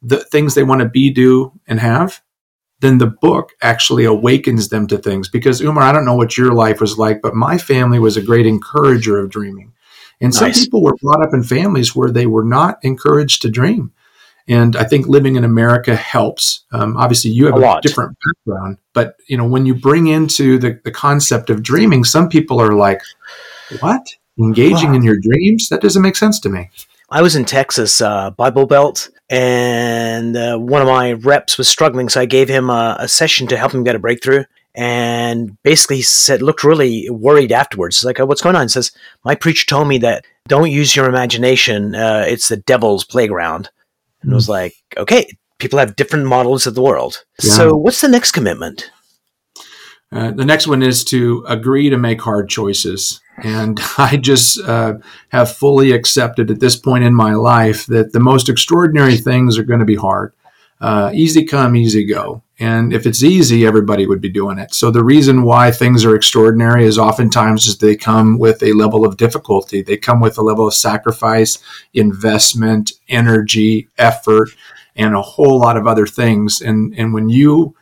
the 0.00 0.18
things 0.18 0.54
they 0.54 0.62
want 0.62 0.80
to 0.80 0.88
be, 0.88 1.10
do, 1.10 1.52
and 1.66 1.78
have, 1.80 2.21
then 2.82 2.98
the 2.98 3.06
book 3.06 3.52
actually 3.62 4.04
awakens 4.04 4.68
them 4.68 4.86
to 4.88 4.98
things. 4.98 5.28
Because 5.28 5.62
Umar, 5.62 5.84
I 5.84 5.92
don't 5.92 6.04
know 6.04 6.16
what 6.16 6.36
your 6.36 6.52
life 6.52 6.80
was 6.80 6.98
like, 6.98 7.22
but 7.22 7.34
my 7.34 7.56
family 7.56 7.98
was 7.98 8.16
a 8.16 8.22
great 8.22 8.44
encourager 8.44 9.18
of 9.18 9.30
dreaming. 9.30 9.72
And 10.20 10.32
nice. 10.34 10.38
some 10.38 10.64
people 10.64 10.82
were 10.82 10.96
brought 11.00 11.24
up 11.24 11.32
in 11.32 11.44
families 11.44 11.96
where 11.96 12.10
they 12.10 12.26
were 12.26 12.44
not 12.44 12.78
encouraged 12.82 13.42
to 13.42 13.50
dream. 13.50 13.92
And 14.48 14.74
I 14.74 14.84
think 14.84 15.06
living 15.06 15.36
in 15.36 15.44
America 15.44 15.94
helps. 15.94 16.64
Um, 16.72 16.96
obviously, 16.96 17.30
you 17.30 17.46
have 17.46 17.56
a, 17.56 17.64
a 17.64 17.80
different 17.80 18.16
background, 18.44 18.78
but 18.92 19.14
you 19.28 19.36
know 19.36 19.46
when 19.46 19.66
you 19.66 19.74
bring 19.74 20.08
into 20.08 20.58
the, 20.58 20.80
the 20.82 20.90
concept 20.90 21.48
of 21.48 21.62
dreaming, 21.62 22.02
some 22.02 22.28
people 22.28 22.60
are 22.60 22.72
like, 22.72 23.02
"What? 23.78 24.04
Engaging 24.40 24.90
wow. 24.90 24.96
in 24.96 25.02
your 25.04 25.16
dreams? 25.20 25.68
That 25.68 25.80
doesn't 25.80 26.02
make 26.02 26.16
sense 26.16 26.40
to 26.40 26.48
me." 26.48 26.70
I 27.08 27.22
was 27.22 27.36
in 27.36 27.44
Texas, 27.44 28.00
uh, 28.00 28.30
Bible 28.30 28.66
Belt, 28.66 29.10
and 29.32 30.36
uh, 30.36 30.58
one 30.58 30.82
of 30.82 30.88
my 30.88 31.14
reps 31.14 31.56
was 31.56 31.66
struggling, 31.66 32.10
so 32.10 32.20
I 32.20 32.26
gave 32.26 32.50
him 32.50 32.68
a, 32.68 32.96
a, 32.98 33.08
session 33.08 33.46
to 33.46 33.56
help 33.56 33.72
him 33.72 33.82
get 33.82 33.96
a 33.96 33.98
breakthrough. 33.98 34.44
And 34.74 35.56
basically, 35.62 35.96
he 35.96 36.02
said, 36.02 36.42
looked 36.42 36.62
really 36.62 37.08
worried 37.08 37.50
afterwards. 37.50 37.96
He's 37.96 38.04
like, 38.04 38.20
oh, 38.20 38.26
"What's 38.26 38.42
going 38.42 38.56
on?" 38.56 38.64
He 38.64 38.68
says, 38.68 38.92
"My 39.24 39.34
preacher 39.34 39.66
told 39.66 39.88
me 39.88 39.96
that 39.98 40.26
don't 40.48 40.70
use 40.70 40.94
your 40.94 41.08
imagination; 41.08 41.94
uh, 41.94 42.26
it's 42.28 42.48
the 42.48 42.58
devil's 42.58 43.04
playground." 43.04 43.70
And 44.20 44.30
mm. 44.30 44.34
I 44.34 44.36
was 44.36 44.46
hmm. 44.46 44.52
like, 44.52 44.74
"Okay, 44.98 45.34
people 45.58 45.78
have 45.78 45.96
different 45.96 46.26
models 46.26 46.66
of 46.66 46.74
the 46.74 46.82
world. 46.82 47.24
Yeah. 47.42 47.52
So, 47.52 47.74
what's 47.74 48.02
the 48.02 48.08
next 48.08 48.32
commitment?" 48.32 48.90
Uh, 50.12 50.30
the 50.30 50.44
next 50.44 50.66
one 50.66 50.82
is 50.82 51.04
to 51.04 51.44
agree 51.48 51.88
to 51.88 51.96
make 51.96 52.20
hard 52.20 52.48
choices. 52.48 53.20
And 53.38 53.80
I 53.98 54.16
just 54.16 54.60
uh, 54.60 54.94
have 55.30 55.56
fully 55.56 55.92
accepted 55.92 56.50
at 56.50 56.60
this 56.60 56.76
point 56.76 57.04
in 57.04 57.14
my 57.14 57.34
life 57.34 57.86
that 57.86 58.12
the 58.12 58.20
most 58.20 58.48
extraordinary 58.48 59.16
things 59.16 59.58
are 59.58 59.64
going 59.64 59.80
to 59.80 59.86
be 59.86 59.96
hard. 59.96 60.34
Uh, 60.80 61.12
easy 61.14 61.44
come, 61.44 61.76
easy 61.76 62.04
go. 62.04 62.42
And 62.58 62.92
if 62.92 63.06
it's 63.06 63.22
easy, 63.22 63.64
everybody 63.66 64.06
would 64.06 64.20
be 64.20 64.28
doing 64.28 64.58
it. 64.58 64.74
So 64.74 64.90
the 64.90 65.04
reason 65.04 65.44
why 65.44 65.70
things 65.70 66.04
are 66.04 66.14
extraordinary 66.14 66.84
is 66.84 66.98
oftentimes 66.98 67.66
is 67.66 67.78
they 67.78 67.96
come 67.96 68.38
with 68.38 68.62
a 68.62 68.72
level 68.72 69.06
of 69.06 69.16
difficulty. 69.16 69.80
They 69.80 69.96
come 69.96 70.20
with 70.20 70.38
a 70.38 70.42
level 70.42 70.66
of 70.66 70.74
sacrifice, 70.74 71.58
investment, 71.94 72.92
energy, 73.08 73.88
effort, 73.96 74.50
and 74.96 75.14
a 75.14 75.22
whole 75.22 75.58
lot 75.58 75.76
of 75.76 75.86
other 75.86 76.06
things. 76.06 76.60
And 76.60 76.94
and 76.96 77.14
when 77.14 77.28
you 77.28 77.74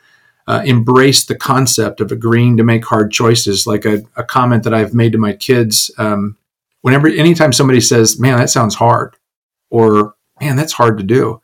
uh, 0.51 0.63
embrace 0.65 1.27
the 1.27 1.37
concept 1.37 2.01
of 2.01 2.11
agreeing 2.11 2.57
to 2.57 2.65
make 2.65 2.85
hard 2.85 3.13
choices. 3.13 3.69
Like 3.69 3.85
a, 3.85 4.03
a 4.17 4.25
comment 4.25 4.65
that 4.65 4.75
I've 4.75 4.93
made 4.93 5.13
to 5.13 5.19
my 5.19 5.33
kids, 5.33 5.93
um, 5.97 6.37
whenever, 6.81 7.07
anytime 7.07 7.53
somebody 7.53 7.81
says, 7.81 8.19
"Man, 8.19 8.37
that 8.37 8.51
sounds 8.51 8.75
hard," 8.75 9.15
or 9.71 10.15
"Man, 10.41 10.57
that's 10.57 10.73
hard 10.73 10.99
to 10.99 11.05
do," 11.05 11.41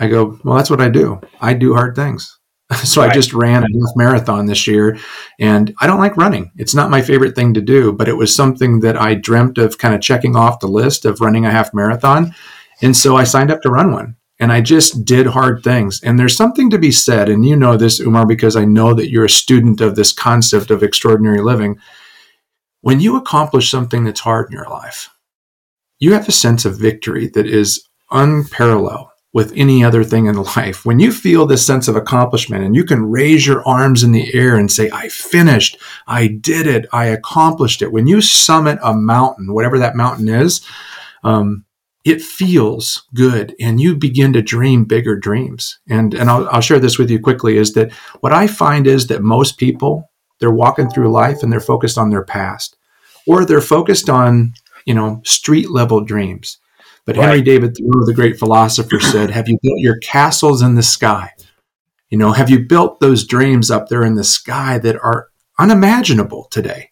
I 0.00 0.08
go, 0.08 0.38
"Well, 0.42 0.56
that's 0.56 0.70
what 0.70 0.80
I 0.80 0.88
do. 0.88 1.20
I 1.42 1.52
do 1.52 1.74
hard 1.74 1.94
things." 1.94 2.38
so 2.84 3.02
right. 3.02 3.10
I 3.10 3.14
just 3.14 3.34
ran 3.34 3.64
a 3.64 3.66
half 3.66 3.96
marathon 3.96 4.46
this 4.46 4.66
year, 4.66 4.96
and 5.38 5.74
I 5.82 5.86
don't 5.86 6.00
like 6.00 6.16
running. 6.16 6.50
It's 6.56 6.74
not 6.74 6.90
my 6.90 7.02
favorite 7.02 7.34
thing 7.34 7.52
to 7.52 7.60
do, 7.60 7.92
but 7.92 8.08
it 8.08 8.16
was 8.16 8.34
something 8.34 8.80
that 8.80 8.98
I 8.98 9.12
dreamt 9.12 9.58
of, 9.58 9.76
kind 9.76 9.94
of 9.94 10.00
checking 10.00 10.36
off 10.36 10.60
the 10.60 10.68
list 10.68 11.04
of 11.04 11.20
running 11.20 11.44
a 11.44 11.50
half 11.50 11.74
marathon, 11.74 12.34
and 12.80 12.96
so 12.96 13.14
I 13.14 13.24
signed 13.24 13.50
up 13.50 13.60
to 13.60 13.70
run 13.70 13.92
one 13.92 14.16
and 14.38 14.52
I 14.52 14.60
just 14.60 15.04
did 15.04 15.26
hard 15.26 15.62
things. 15.64 16.00
And 16.02 16.18
there's 16.18 16.36
something 16.36 16.70
to 16.70 16.78
be 16.78 16.92
said, 16.92 17.28
and 17.28 17.44
you 17.44 17.56
know 17.56 17.76
this, 17.76 18.00
Umar, 18.00 18.26
because 18.26 18.56
I 18.56 18.64
know 18.64 18.94
that 18.94 19.10
you're 19.10 19.24
a 19.24 19.30
student 19.30 19.80
of 19.80 19.96
this 19.96 20.12
concept 20.12 20.70
of 20.70 20.82
extraordinary 20.82 21.40
living. 21.40 21.78
When 22.80 23.00
you 23.00 23.16
accomplish 23.16 23.70
something 23.70 24.04
that's 24.04 24.20
hard 24.20 24.46
in 24.46 24.56
your 24.56 24.68
life, 24.68 25.10
you 25.98 26.12
have 26.12 26.28
a 26.28 26.32
sense 26.32 26.64
of 26.64 26.78
victory 26.78 27.28
that 27.34 27.46
is 27.46 27.84
unparalleled 28.10 29.08
with 29.32 29.52
any 29.56 29.84
other 29.84 30.04
thing 30.04 30.26
in 30.26 30.36
life. 30.56 30.84
When 30.84 31.00
you 31.00 31.12
feel 31.12 31.44
this 31.44 31.66
sense 31.66 31.88
of 31.88 31.96
accomplishment 31.96 32.64
and 32.64 32.76
you 32.76 32.84
can 32.84 33.10
raise 33.10 33.46
your 33.46 33.66
arms 33.66 34.04
in 34.04 34.12
the 34.12 34.32
air 34.34 34.56
and 34.56 34.70
say, 34.70 34.88
I 34.90 35.08
finished, 35.08 35.78
I 36.06 36.28
did 36.28 36.68
it, 36.68 36.86
I 36.92 37.06
accomplished 37.06 37.82
it. 37.82 37.92
When 37.92 38.06
you 38.06 38.20
summit 38.20 38.78
a 38.84 38.94
mountain, 38.94 39.52
whatever 39.52 39.78
that 39.80 39.96
mountain 39.96 40.28
is, 40.28 40.60
um, 41.24 41.64
it 42.08 42.22
feels 42.22 43.06
good 43.14 43.54
and 43.60 43.80
you 43.80 43.94
begin 43.94 44.32
to 44.32 44.40
dream 44.40 44.84
bigger 44.84 45.14
dreams. 45.14 45.78
And, 45.88 46.14
and 46.14 46.30
I'll, 46.30 46.48
I'll 46.48 46.60
share 46.62 46.78
this 46.78 46.98
with 46.98 47.10
you 47.10 47.20
quickly 47.20 47.58
is 47.58 47.74
that 47.74 47.92
what 48.20 48.32
I 48.32 48.46
find 48.46 48.86
is 48.86 49.08
that 49.08 49.22
most 49.22 49.58
people, 49.58 50.10
they're 50.40 50.50
walking 50.50 50.88
through 50.88 51.12
life 51.12 51.42
and 51.42 51.52
they're 51.52 51.60
focused 51.60 51.98
on 51.98 52.10
their 52.10 52.24
past 52.24 52.76
or 53.26 53.44
they're 53.44 53.60
focused 53.60 54.08
on, 54.08 54.54
you 54.86 54.94
know, 54.94 55.20
street 55.24 55.70
level 55.70 56.02
dreams. 56.02 56.58
But 57.04 57.16
right. 57.16 57.24
Henry 57.24 57.42
David 57.42 57.76
Thoreau, 57.76 58.06
the 58.06 58.14
great 58.14 58.38
philosopher, 58.38 59.00
said, 59.00 59.30
Have 59.30 59.48
you 59.48 59.58
built 59.62 59.78
your 59.78 59.98
castles 59.98 60.62
in 60.62 60.76
the 60.76 60.82
sky? 60.82 61.32
You 62.08 62.16
know, 62.16 62.32
have 62.32 62.48
you 62.48 62.60
built 62.60 63.00
those 63.00 63.26
dreams 63.26 63.70
up 63.70 63.88
there 63.88 64.04
in 64.04 64.14
the 64.14 64.24
sky 64.24 64.78
that 64.78 64.96
are 64.96 65.28
unimaginable 65.58 66.48
today? 66.50 66.90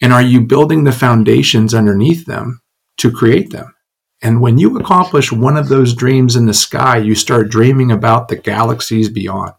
And 0.00 0.12
are 0.12 0.22
you 0.22 0.40
building 0.40 0.84
the 0.84 0.92
foundations 0.92 1.74
underneath 1.74 2.26
them 2.26 2.60
to 2.98 3.10
create 3.10 3.50
them? 3.50 3.74
And 4.22 4.40
when 4.40 4.58
you 4.58 4.78
accomplish 4.78 5.32
one 5.32 5.56
of 5.56 5.68
those 5.68 5.94
dreams 5.94 6.36
in 6.36 6.46
the 6.46 6.54
sky, 6.54 6.98
you 6.98 7.14
start 7.14 7.50
dreaming 7.50 7.90
about 7.90 8.28
the 8.28 8.36
galaxies 8.36 9.08
beyond. 9.08 9.52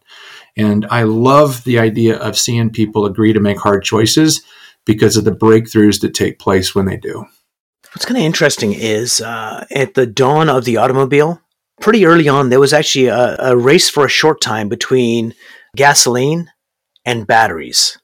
And 0.56 0.86
I 0.90 1.02
love 1.02 1.64
the 1.64 1.78
idea 1.78 2.16
of 2.16 2.38
seeing 2.38 2.70
people 2.70 3.04
agree 3.04 3.32
to 3.32 3.40
make 3.40 3.58
hard 3.58 3.84
choices 3.84 4.42
because 4.86 5.16
of 5.16 5.24
the 5.24 5.32
breakthroughs 5.32 6.00
that 6.00 6.14
take 6.14 6.38
place 6.38 6.74
when 6.74 6.86
they 6.86 6.96
do. 6.96 7.26
What's 7.92 8.06
kind 8.06 8.18
of 8.18 8.24
interesting 8.24 8.72
is 8.72 9.20
uh, 9.20 9.66
at 9.70 9.94
the 9.94 10.06
dawn 10.06 10.48
of 10.48 10.64
the 10.64 10.78
automobile, 10.78 11.40
pretty 11.80 12.06
early 12.06 12.28
on, 12.28 12.48
there 12.48 12.60
was 12.60 12.72
actually 12.72 13.06
a, 13.06 13.36
a 13.38 13.56
race 13.56 13.88
for 13.88 14.04
a 14.04 14.08
short 14.10 14.40
time 14.40 14.68
between 14.68 15.34
gasoline 15.76 16.50
and 17.04 17.26
batteries. 17.26 17.98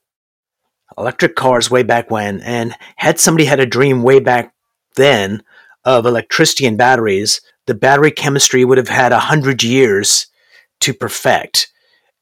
Electric 0.98 1.34
cars 1.34 1.70
way 1.70 1.82
back 1.82 2.10
when, 2.10 2.40
and 2.40 2.74
had 2.96 3.18
somebody 3.18 3.46
had 3.46 3.60
a 3.60 3.66
dream 3.66 4.02
way 4.02 4.20
back 4.20 4.52
then 4.96 5.42
of 5.84 6.06
electricity 6.06 6.66
and 6.66 6.78
batteries, 6.78 7.40
the 7.66 7.74
battery 7.74 8.10
chemistry 8.10 8.64
would 8.64 8.78
have 8.78 8.88
had 8.88 9.12
a 9.12 9.18
hundred 9.18 9.62
years 9.62 10.26
to 10.80 10.94
perfect. 10.94 11.70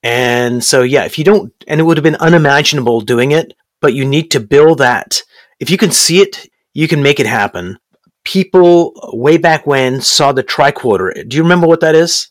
And 0.03 0.63
so, 0.63 0.83
yeah, 0.83 1.05
if 1.05 1.19
you 1.19 1.25
don't, 1.25 1.53
and 1.67 1.81
it 1.81 1.85
would 1.85 1.97
have 1.97 2.05
been 2.05 2.17
unimaginable 2.17 3.01
doing 3.01 3.33
it, 3.33 3.55
but 3.81 3.95
you 3.95 4.05
need 4.05 4.31
to 4.33 4.41
build 4.41 4.79
that. 4.79 5.23
If 5.61 5.71
you 5.71 5.79
can 5.79 5.91
see 5.91 6.21
it, 6.21 6.49
you 6.73 6.87
can 6.87 7.03
make 7.03 7.19
it 7.19 7.27
happen. 7.27 7.79
People 8.25 8.93
way 9.13 9.39
back 9.39 9.67
when 9.67 10.01
saw 10.01 10.33
the 10.33 10.45
tricorder. 10.45 11.27
Do 11.29 11.37
you 11.37 11.43
remember 11.43 11.67
what 11.67 11.81
that 11.81 11.95
is? 11.95 12.29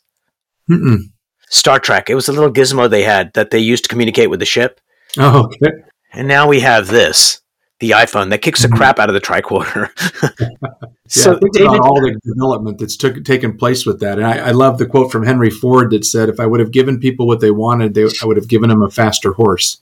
Mm-mm. 0.69 0.99
Star 1.49 1.79
Trek. 1.79 2.09
It 2.09 2.15
was 2.15 2.27
a 2.27 2.33
little 2.33 2.51
gizmo 2.51 2.89
they 2.89 3.03
had 3.03 3.33
that 3.33 3.51
they 3.51 3.59
used 3.59 3.83
to 3.83 3.89
communicate 3.89 4.29
with 4.29 4.39
the 4.39 4.45
ship. 4.45 4.79
Oh, 5.17 5.45
okay. 5.45 5.71
And 6.13 6.27
now 6.27 6.47
we 6.47 6.59
have 6.59 6.87
this 6.87 7.41
the 7.79 7.91
iPhone 7.91 8.31
that 8.31 8.41
kicks 8.41 8.61
the 8.61 8.67
mm-hmm. 8.67 8.77
crap 8.77 8.99
out 8.99 9.09
of 9.09 9.13
the 9.13 9.21
tricorder. 9.21 9.89
yeah, 10.41 10.87
so 11.07 11.37
think 11.37 11.53
David, 11.53 11.67
about 11.67 11.81
all 11.81 12.01
the 12.01 12.19
development 12.25 12.79
that's 12.79 12.97
took, 12.97 13.23
taken 13.23 13.57
place 13.57 13.85
with 13.85 13.99
that. 13.99 14.17
And 14.17 14.25
I, 14.25 14.47
I, 14.47 14.51
love 14.51 14.79
the 14.79 14.87
quote 14.87 15.11
from 15.11 15.23
Henry 15.23 15.49
Ford 15.49 15.91
that 15.91 16.05
said, 16.05 16.29
"If 16.29 16.39
I 16.39 16.45
would 16.47 16.59
have 16.59 16.71
given 16.71 16.99
people 16.99 17.27
what 17.27 17.39
they 17.39 17.51
wanted, 17.51 17.93
they, 17.93 18.03
I 18.21 18.25
would 18.25 18.37
have 18.37 18.47
given 18.47 18.69
them 18.69 18.81
a 18.81 18.89
faster 18.89 19.33
horse." 19.33 19.79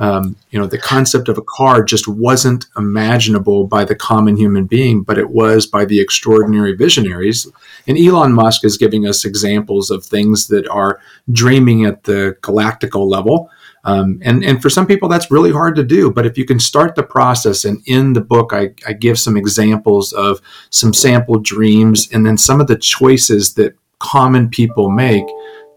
Um, 0.00 0.36
you 0.50 0.60
know, 0.60 0.66
the 0.66 0.78
concept 0.78 1.28
of 1.28 1.38
a 1.38 1.42
car 1.42 1.82
just 1.82 2.06
wasn't 2.06 2.66
imaginable 2.76 3.66
by 3.66 3.84
the 3.84 3.96
common 3.96 4.36
human 4.36 4.66
being, 4.66 5.02
but 5.02 5.18
it 5.18 5.30
was 5.30 5.66
by 5.66 5.84
the 5.84 6.00
extraordinary 6.00 6.74
visionaries. 6.74 7.48
And 7.88 7.98
Elon 7.98 8.32
Musk 8.32 8.64
is 8.64 8.78
giving 8.78 9.06
us 9.06 9.24
examples 9.24 9.90
of 9.90 10.04
things 10.04 10.46
that 10.48 10.68
are 10.68 11.00
dreaming 11.32 11.84
at 11.84 12.04
the 12.04 12.36
galactical 12.42 13.08
level 13.08 13.50
um, 13.88 14.20
and, 14.22 14.44
and 14.44 14.60
for 14.60 14.68
some 14.68 14.86
people, 14.86 15.08
that's 15.08 15.30
really 15.30 15.50
hard 15.50 15.74
to 15.76 15.82
do. 15.82 16.10
But 16.10 16.26
if 16.26 16.36
you 16.36 16.44
can 16.44 16.60
start 16.60 16.94
the 16.94 17.02
process, 17.02 17.64
and 17.64 17.82
in 17.86 18.12
the 18.12 18.20
book, 18.20 18.52
I, 18.52 18.74
I 18.86 18.92
give 18.92 19.18
some 19.18 19.34
examples 19.34 20.12
of 20.12 20.42
some 20.68 20.92
sample 20.92 21.38
dreams 21.38 22.06
and 22.12 22.26
then 22.26 22.36
some 22.36 22.60
of 22.60 22.66
the 22.66 22.76
choices 22.76 23.54
that 23.54 23.74
common 23.98 24.50
people 24.50 24.90
make 24.90 25.24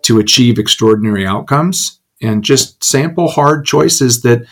to 0.02 0.20
achieve 0.20 0.60
extraordinary 0.60 1.26
outcomes 1.26 2.02
and 2.22 2.44
just 2.44 2.84
sample 2.84 3.30
hard 3.30 3.66
choices 3.66 4.22
that 4.24 4.46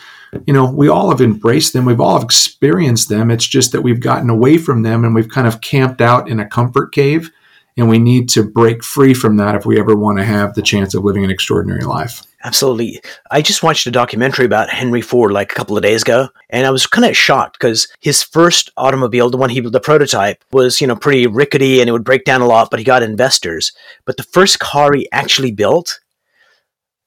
you 0.46 0.54
know 0.54 0.64
we 0.64 0.88
all 0.88 1.10
have 1.10 1.20
embraced 1.20 1.72
them 1.72 1.84
we've 1.84 2.00
all 2.00 2.20
experienced 2.20 3.08
them 3.08 3.30
it's 3.30 3.46
just 3.46 3.70
that 3.70 3.82
we've 3.82 4.00
gotten 4.00 4.28
away 4.28 4.58
from 4.58 4.82
them 4.82 5.04
and 5.04 5.14
we've 5.14 5.28
kind 5.28 5.46
of 5.46 5.60
camped 5.60 6.00
out 6.00 6.28
in 6.28 6.40
a 6.40 6.48
comfort 6.48 6.92
cave 6.92 7.30
and 7.76 7.88
we 7.88 7.98
need 7.98 8.28
to 8.28 8.42
break 8.42 8.82
free 8.82 9.14
from 9.14 9.36
that 9.36 9.54
if 9.54 9.64
we 9.64 9.78
ever 9.78 9.94
want 9.94 10.18
to 10.18 10.24
have 10.24 10.54
the 10.54 10.62
chance 10.62 10.94
of 10.94 11.04
living 11.04 11.24
an 11.24 11.30
extraordinary 11.30 11.84
life 11.84 12.22
Absolutely. 12.42 13.00
I 13.30 13.42
just 13.42 13.62
watched 13.62 13.86
a 13.86 13.90
documentary 13.90 14.46
about 14.46 14.70
Henry 14.70 15.02
Ford 15.02 15.30
like 15.30 15.52
a 15.52 15.54
couple 15.54 15.76
of 15.76 15.82
days 15.82 16.02
ago, 16.02 16.28
and 16.48 16.66
I 16.66 16.70
was 16.70 16.86
kind 16.86 17.06
of 17.06 17.16
shocked 17.16 17.58
because 17.58 17.86
his 18.00 18.22
first 18.22 18.70
automobile, 18.78 19.28
the 19.28 19.36
one 19.36 19.50
he 19.50 19.60
built, 19.60 19.74
the 19.74 19.80
prototype, 19.80 20.42
was 20.50 20.80
you 20.80 20.86
know 20.86 20.96
pretty 20.96 21.26
rickety 21.26 21.80
and 21.80 21.88
it 21.88 21.92
would 21.92 22.04
break 22.04 22.24
down 22.24 22.40
a 22.40 22.46
lot, 22.46 22.70
but 22.70 22.78
he 22.78 22.84
got 22.84 23.02
investors. 23.02 23.72
But 24.06 24.16
the 24.16 24.22
first 24.22 24.58
car 24.58 24.92
he 24.94 25.06
actually 25.12 25.52
built 25.52 26.00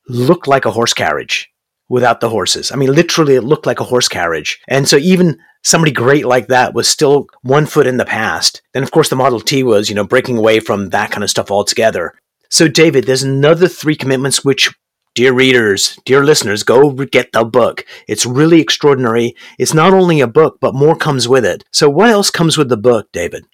looked 0.08 0.48
like 0.48 0.66
a 0.66 0.72
horse 0.72 0.94
carriage 0.94 1.50
without 1.90 2.22
the 2.22 2.30
horses. 2.30 2.72
I 2.72 2.76
mean, 2.76 2.94
literally, 2.94 3.36
it 3.36 3.44
looked 3.44 3.66
like 3.66 3.80
a 3.80 3.86
horse 3.86 4.08
carriage. 4.08 4.60
And 4.68 4.88
so 4.88 4.98
even 4.98 5.40
somebody 5.64 5.92
great 5.92 6.26
like 6.26 6.48
that 6.48 6.74
was 6.74 6.88
still 6.88 7.28
one 7.42 7.66
foot 7.66 7.88
in 7.88 7.98
the 7.98 8.06
past. 8.06 8.62
Then, 8.74 8.84
of 8.84 8.92
course, 8.92 9.10
the 9.10 9.16
Model 9.16 9.40
T 9.40 9.64
was, 9.64 9.90
you 9.90 9.96
know, 9.96 10.04
breaking 10.04 10.38
away 10.38 10.60
from 10.60 10.90
that 10.90 11.12
kind 11.12 11.24
of 11.24 11.30
stuff 11.30 11.52
altogether. 11.52 12.14
So, 12.50 12.68
David, 12.68 13.06
there's 13.06 13.24
another 13.24 13.68
three 13.68 13.96
commitments 13.96 14.46
which 14.46 14.72
Dear 15.16 15.34
readers, 15.34 16.00
dear 16.06 16.24
listeners, 16.24 16.64
go 16.64 16.92
get 16.92 17.34
the 17.34 17.46
book. 17.46 17.86
It's 18.08 18.26
really 18.26 18.60
extraordinary. 18.60 19.36
It's 19.60 19.74
not 19.74 19.94
only 19.94 20.22
a 20.22 20.28
book, 20.28 20.58
but 20.60 20.74
more 20.74 20.96
comes 20.96 21.28
with 21.28 21.46
it. 21.46 21.64
So, 21.70 21.88
what 21.88 22.10
else 22.10 22.32
comes 22.32 22.58
with 22.58 22.68
the 22.68 22.78
book, 22.78 23.12
David? 23.12 23.46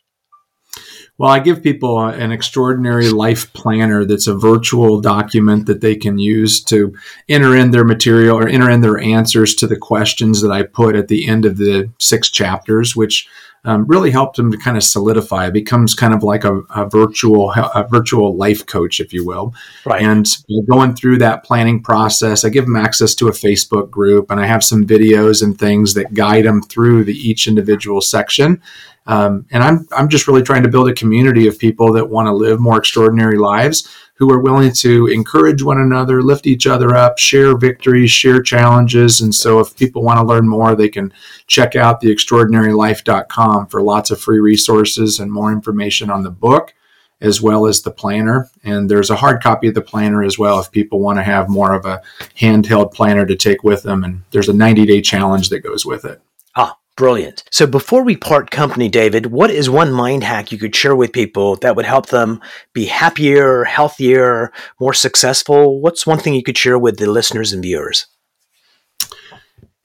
Well, 1.18 1.30
I 1.30 1.40
give 1.40 1.62
people 1.62 2.00
an 2.00 2.32
extraordinary 2.32 3.10
life 3.10 3.52
planner 3.52 4.06
that's 4.06 4.28
a 4.28 4.38
virtual 4.38 5.02
document 5.02 5.66
that 5.66 5.82
they 5.82 5.98
can 5.98 6.18
use 6.18 6.64
to 6.64 6.96
enter 7.28 7.54
in 7.58 7.72
their 7.72 7.84
material 7.84 8.38
or 8.38 8.48
enter 8.48 8.70
in 8.70 8.80
their 8.80 8.98
answers 8.98 9.54
to 9.56 9.68
the 9.68 9.76
questions 9.76 10.42
that 10.42 10.52
I 10.54 10.64
put 10.64 10.96
at 10.96 11.10
the 11.10 11.28
end 11.28 11.44
of 11.44 11.58
the 11.58 11.92
six 12.00 12.30
chapters, 12.30 12.96
which 12.96 13.28
um, 13.66 13.86
really 13.88 14.12
helped 14.12 14.38
them 14.38 14.52
to 14.52 14.58
kind 14.58 14.78
of 14.78 14.84
solidify. 14.84 15.48
It 15.48 15.54
becomes 15.54 15.94
kind 15.94 16.14
of 16.14 16.24
like 16.24 16.44
a, 16.44 16.60
a, 16.76 16.88
virtual 16.88 17.52
a 17.52 17.88
virtual 17.90 18.36
life 18.36 18.66
coach, 18.66 19.00
if 19.00 19.14
you 19.14 19.26
will. 19.26 19.54
Right. 19.86 20.02
And 20.02 20.26
going 20.70 20.96
through 20.96 21.18
that 21.20 21.44
planning 21.44 21.82
process, 21.82 22.46
I 22.46 22.50
give 22.50 22.66
them 22.66 22.76
access 22.76 23.14
to 23.16 23.28
a 23.28 23.32
Facebook 23.32 23.90
group, 23.90 24.32
and 24.32 24.40
I 24.40 24.46
have 24.46 24.64
some 24.64 24.86
videos 24.86 25.44
and 25.44 25.58
things 25.58 25.94
that 25.96 26.14
guide 26.14 26.46
them 26.46 26.62
through 26.62 27.04
the 27.04 27.14
each 27.14 27.48
individual 27.48 28.02
section. 28.02 28.62
Um, 29.10 29.48
and 29.50 29.64
I'm 29.64 29.88
I'm 29.92 30.08
just 30.08 30.28
really 30.28 30.44
trying 30.44 30.62
to 30.62 30.70
build 30.70 30.88
a 30.88 30.94
community 30.94 31.48
of 31.48 31.58
people 31.58 31.92
that 31.94 32.08
want 32.08 32.28
to 32.28 32.32
live 32.32 32.60
more 32.60 32.78
extraordinary 32.78 33.40
lives 33.40 33.90
who 34.14 34.32
are 34.32 34.40
willing 34.40 34.72
to 34.72 35.08
encourage 35.08 35.64
one 35.64 35.80
another, 35.80 36.22
lift 36.22 36.46
each 36.46 36.68
other 36.68 36.96
up, 36.96 37.18
share 37.18 37.58
victories, 37.58 38.12
share 38.12 38.40
challenges. 38.40 39.20
And 39.20 39.34
so, 39.34 39.60
if 39.60 39.76
people 39.76 40.04
want 40.04 40.20
to 40.20 40.26
learn 40.26 40.48
more, 40.48 40.76
they 40.76 40.90
can 40.90 41.12
check 41.48 41.76
out 41.76 42.04
theextraordinarylife.com 42.04 43.66
for 43.66 43.82
lots 43.82 44.12
of 44.12 44.22
free 44.22 44.40
resources 44.40 45.20
and 45.20 45.32
more 45.32 45.52
information 45.52 46.12
on 46.12 46.22
the 46.22 46.30
book 46.30 46.76
as 47.20 47.42
well 47.42 47.66
as 47.66 47.82
the 47.82 47.92
planner. 47.92 48.48
And 48.64 48.92
there's 48.92 49.10
a 49.10 49.16
hard 49.16 49.42
copy 49.42 49.70
of 49.70 49.74
the 49.74 49.82
planner 49.82 50.24
as 50.24 50.38
well 50.38 50.60
if 50.60 50.72
people 50.72 51.00
want 51.00 51.18
to 51.18 51.24
have 51.24 51.50
more 51.50 51.74
of 51.74 51.86
a 51.86 52.02
handheld 52.40 52.94
planner 52.94 53.26
to 53.26 53.36
take 53.36 53.64
with 53.64 53.82
them. 53.82 54.04
And 54.04 54.22
there's 54.30 54.50
a 54.50 54.54
90 54.54 54.86
day 54.86 55.02
challenge 55.02 55.50
that 55.50 55.64
goes 55.64 55.84
with 55.84 56.06
it. 56.06 56.22
Ah, 56.56 56.78
Brilliant. 57.00 57.46
So 57.50 57.66
before 57.66 58.04
we 58.04 58.18
part 58.18 58.52
company, 58.52 58.90
David, 58.90 59.28
what 59.28 59.50
is 59.50 59.70
one 59.70 59.94
mind 59.94 60.22
hack 60.22 60.52
you 60.52 60.58
could 60.58 60.76
share 60.76 60.98
with 60.98 61.14
people 61.14 61.56
that 61.56 61.78
would 61.78 61.86
help 61.86 62.08
them 62.08 62.42
be 62.74 62.88
happier, 62.88 63.64
healthier, 63.64 64.52
more 64.82 64.94
successful? 64.94 65.80
What's 65.80 66.06
one 66.06 66.20
thing 66.20 66.34
you 66.34 66.44
could 66.44 66.58
share 66.58 66.78
with 66.78 66.98
the 66.98 67.10
listeners 67.10 67.54
and 67.54 67.64
viewers? 67.64 68.08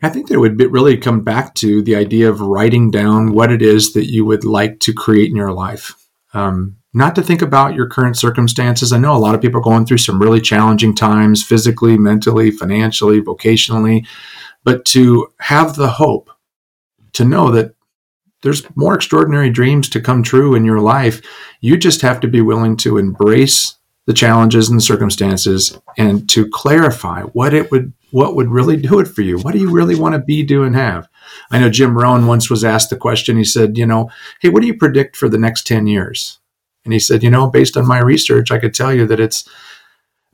I 0.02 0.08
think 0.08 0.26
that 0.26 0.40
would 0.40 0.60
really 0.60 0.96
come 0.96 1.20
back 1.20 1.54
to 1.54 1.82
the 1.82 1.94
idea 1.94 2.28
of 2.28 2.40
writing 2.40 2.90
down 2.90 3.32
what 3.32 3.52
it 3.52 3.62
is 3.62 3.92
that 3.92 4.10
you 4.10 4.24
would 4.24 4.42
like 4.42 4.80
to 4.80 4.92
create 4.92 5.30
in 5.30 5.36
your 5.36 5.52
life. 5.52 5.94
Um, 6.32 6.78
not 6.94 7.14
to 7.14 7.22
think 7.22 7.42
about 7.42 7.76
your 7.76 7.88
current 7.88 8.18
circumstances. 8.18 8.92
I 8.92 8.98
know 8.98 9.14
a 9.14 9.18
lot 9.18 9.36
of 9.36 9.40
people 9.40 9.60
are 9.60 9.62
going 9.62 9.86
through 9.86 9.98
some 9.98 10.20
really 10.20 10.40
challenging 10.40 10.96
times 10.96 11.44
physically, 11.44 11.96
mentally, 11.96 12.50
financially, 12.50 13.20
vocationally, 13.20 14.04
but 14.64 14.84
to 14.86 15.28
have 15.38 15.76
the 15.76 15.90
hope 15.90 16.28
to 17.14 17.24
know 17.24 17.50
that 17.50 17.74
there's 18.42 18.64
more 18.76 18.94
extraordinary 18.94 19.50
dreams 19.50 19.88
to 19.88 20.00
come 20.00 20.22
true 20.22 20.54
in 20.54 20.64
your 20.64 20.80
life. 20.80 21.22
You 21.60 21.76
just 21.76 22.02
have 22.02 22.20
to 22.20 22.28
be 22.28 22.42
willing 22.42 22.76
to 22.78 22.98
embrace 22.98 23.76
the 24.06 24.12
challenges 24.12 24.68
and 24.68 24.78
the 24.78 24.84
circumstances 24.84 25.78
and 25.96 26.28
to 26.28 26.48
clarify 26.50 27.22
what 27.22 27.54
it 27.54 27.70
would 27.70 27.92
what 28.10 28.36
would 28.36 28.50
really 28.50 28.76
do 28.76 29.00
it 29.00 29.08
for 29.08 29.22
you. 29.22 29.38
What 29.38 29.54
do 29.54 29.58
you 29.58 29.72
really 29.72 29.96
want 29.96 30.14
to 30.14 30.20
be, 30.20 30.44
do, 30.44 30.62
and 30.62 30.76
have? 30.76 31.08
I 31.50 31.58
know 31.58 31.68
Jim 31.68 31.98
Rohn 31.98 32.26
once 32.26 32.48
was 32.48 32.62
asked 32.62 32.90
the 32.90 32.96
question. 32.96 33.36
He 33.36 33.44
said, 33.44 33.76
you 33.76 33.86
know, 33.86 34.08
hey, 34.40 34.50
what 34.50 34.60
do 34.60 34.68
you 34.68 34.76
predict 34.76 35.16
for 35.16 35.28
the 35.28 35.38
next 35.38 35.66
10 35.66 35.88
years? 35.88 36.38
And 36.84 36.92
he 36.92 37.00
said, 37.00 37.24
you 37.24 37.30
know, 37.30 37.50
based 37.50 37.76
on 37.76 37.88
my 37.88 37.98
research, 37.98 38.52
I 38.52 38.60
could 38.60 38.72
tell 38.72 38.94
you 38.94 39.04
that 39.08 39.18
it's 39.18 39.48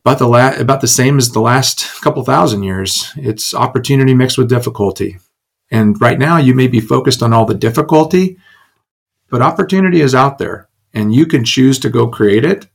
about 0.04 0.18
the 0.18 0.26
la- 0.26 0.58
about 0.58 0.80
the 0.80 0.88
same 0.88 1.16
as 1.16 1.30
the 1.30 1.40
last 1.40 2.02
couple 2.02 2.22
thousand 2.24 2.64
years. 2.64 3.12
It's 3.16 3.54
opportunity 3.54 4.14
mixed 4.14 4.36
with 4.36 4.48
difficulty. 4.48 5.18
And 5.70 6.00
right 6.00 6.18
now, 6.18 6.36
you 6.36 6.54
may 6.54 6.66
be 6.66 6.80
focused 6.80 7.22
on 7.22 7.32
all 7.32 7.46
the 7.46 7.54
difficulty, 7.54 8.38
but 9.28 9.42
opportunity 9.42 10.00
is 10.00 10.14
out 10.14 10.38
there 10.38 10.68
and 10.92 11.14
you 11.14 11.26
can 11.26 11.44
choose 11.44 11.78
to 11.80 11.88
go 11.88 12.08
create 12.08 12.44
it 12.44 12.66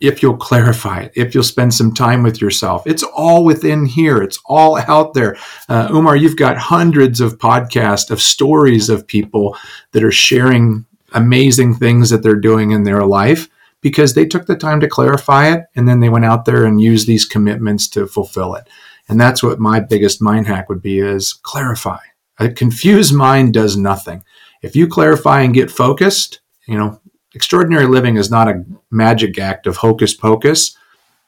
if 0.00 0.22
you'll 0.22 0.36
clarify 0.48 1.00
it, 1.00 1.12
if 1.14 1.34
you'll 1.34 1.44
spend 1.44 1.74
some 1.74 1.92
time 1.92 2.22
with 2.22 2.40
yourself. 2.40 2.86
It's 2.86 3.02
all 3.02 3.44
within 3.44 3.84
here, 3.84 4.22
it's 4.22 4.40
all 4.46 4.78
out 4.78 5.14
there. 5.14 5.36
Uh, 5.68 5.88
Umar, 5.92 6.16
you've 6.16 6.36
got 6.36 6.56
hundreds 6.56 7.20
of 7.20 7.38
podcasts 7.38 8.10
of 8.10 8.20
stories 8.22 8.88
of 8.88 9.06
people 9.06 9.56
that 9.92 10.02
are 10.02 10.12
sharing 10.12 10.86
amazing 11.12 11.74
things 11.74 12.10
that 12.10 12.22
they're 12.22 12.36
doing 12.36 12.70
in 12.70 12.84
their 12.84 13.04
life 13.04 13.48
because 13.80 14.14
they 14.14 14.26
took 14.26 14.46
the 14.46 14.56
time 14.56 14.80
to 14.80 14.88
clarify 14.88 15.52
it 15.52 15.64
and 15.74 15.88
then 15.88 16.00
they 16.00 16.08
went 16.08 16.24
out 16.24 16.44
there 16.44 16.64
and 16.64 16.80
used 16.80 17.06
these 17.06 17.24
commitments 17.24 17.88
to 17.88 18.06
fulfill 18.06 18.54
it. 18.54 18.68
And 19.08 19.20
that's 19.20 19.42
what 19.42 19.58
my 19.58 19.80
biggest 19.80 20.22
mind 20.22 20.46
hack 20.46 20.68
would 20.68 20.82
be 20.82 21.00
is 21.00 21.32
clarify. 21.32 21.98
A 22.40 22.48
confused 22.48 23.14
mind 23.14 23.52
does 23.52 23.76
nothing. 23.76 24.24
If 24.62 24.74
you 24.74 24.88
clarify 24.88 25.42
and 25.42 25.54
get 25.54 25.70
focused, 25.70 26.40
you 26.66 26.76
know, 26.76 27.00
extraordinary 27.34 27.86
living 27.86 28.16
is 28.16 28.30
not 28.30 28.48
a 28.48 28.64
magic 28.90 29.38
act 29.38 29.66
of 29.66 29.76
hocus 29.76 30.14
pocus. 30.14 30.76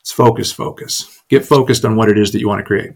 It's 0.00 0.10
focus, 0.10 0.50
focus. 0.50 1.22
Get 1.28 1.44
focused 1.44 1.84
on 1.84 1.96
what 1.96 2.08
it 2.08 2.18
is 2.18 2.32
that 2.32 2.40
you 2.40 2.48
want 2.48 2.60
to 2.60 2.64
create. 2.64 2.92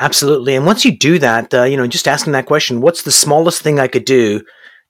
Absolutely. 0.00 0.56
And 0.56 0.66
once 0.66 0.84
you 0.84 0.96
do 0.96 1.18
that, 1.18 1.52
uh, 1.54 1.64
you 1.64 1.76
know, 1.76 1.86
just 1.86 2.08
asking 2.08 2.32
that 2.32 2.46
question, 2.46 2.80
what's 2.80 3.02
the 3.02 3.12
smallest 3.12 3.62
thing 3.62 3.78
I 3.78 3.88
could 3.88 4.04
do 4.04 4.42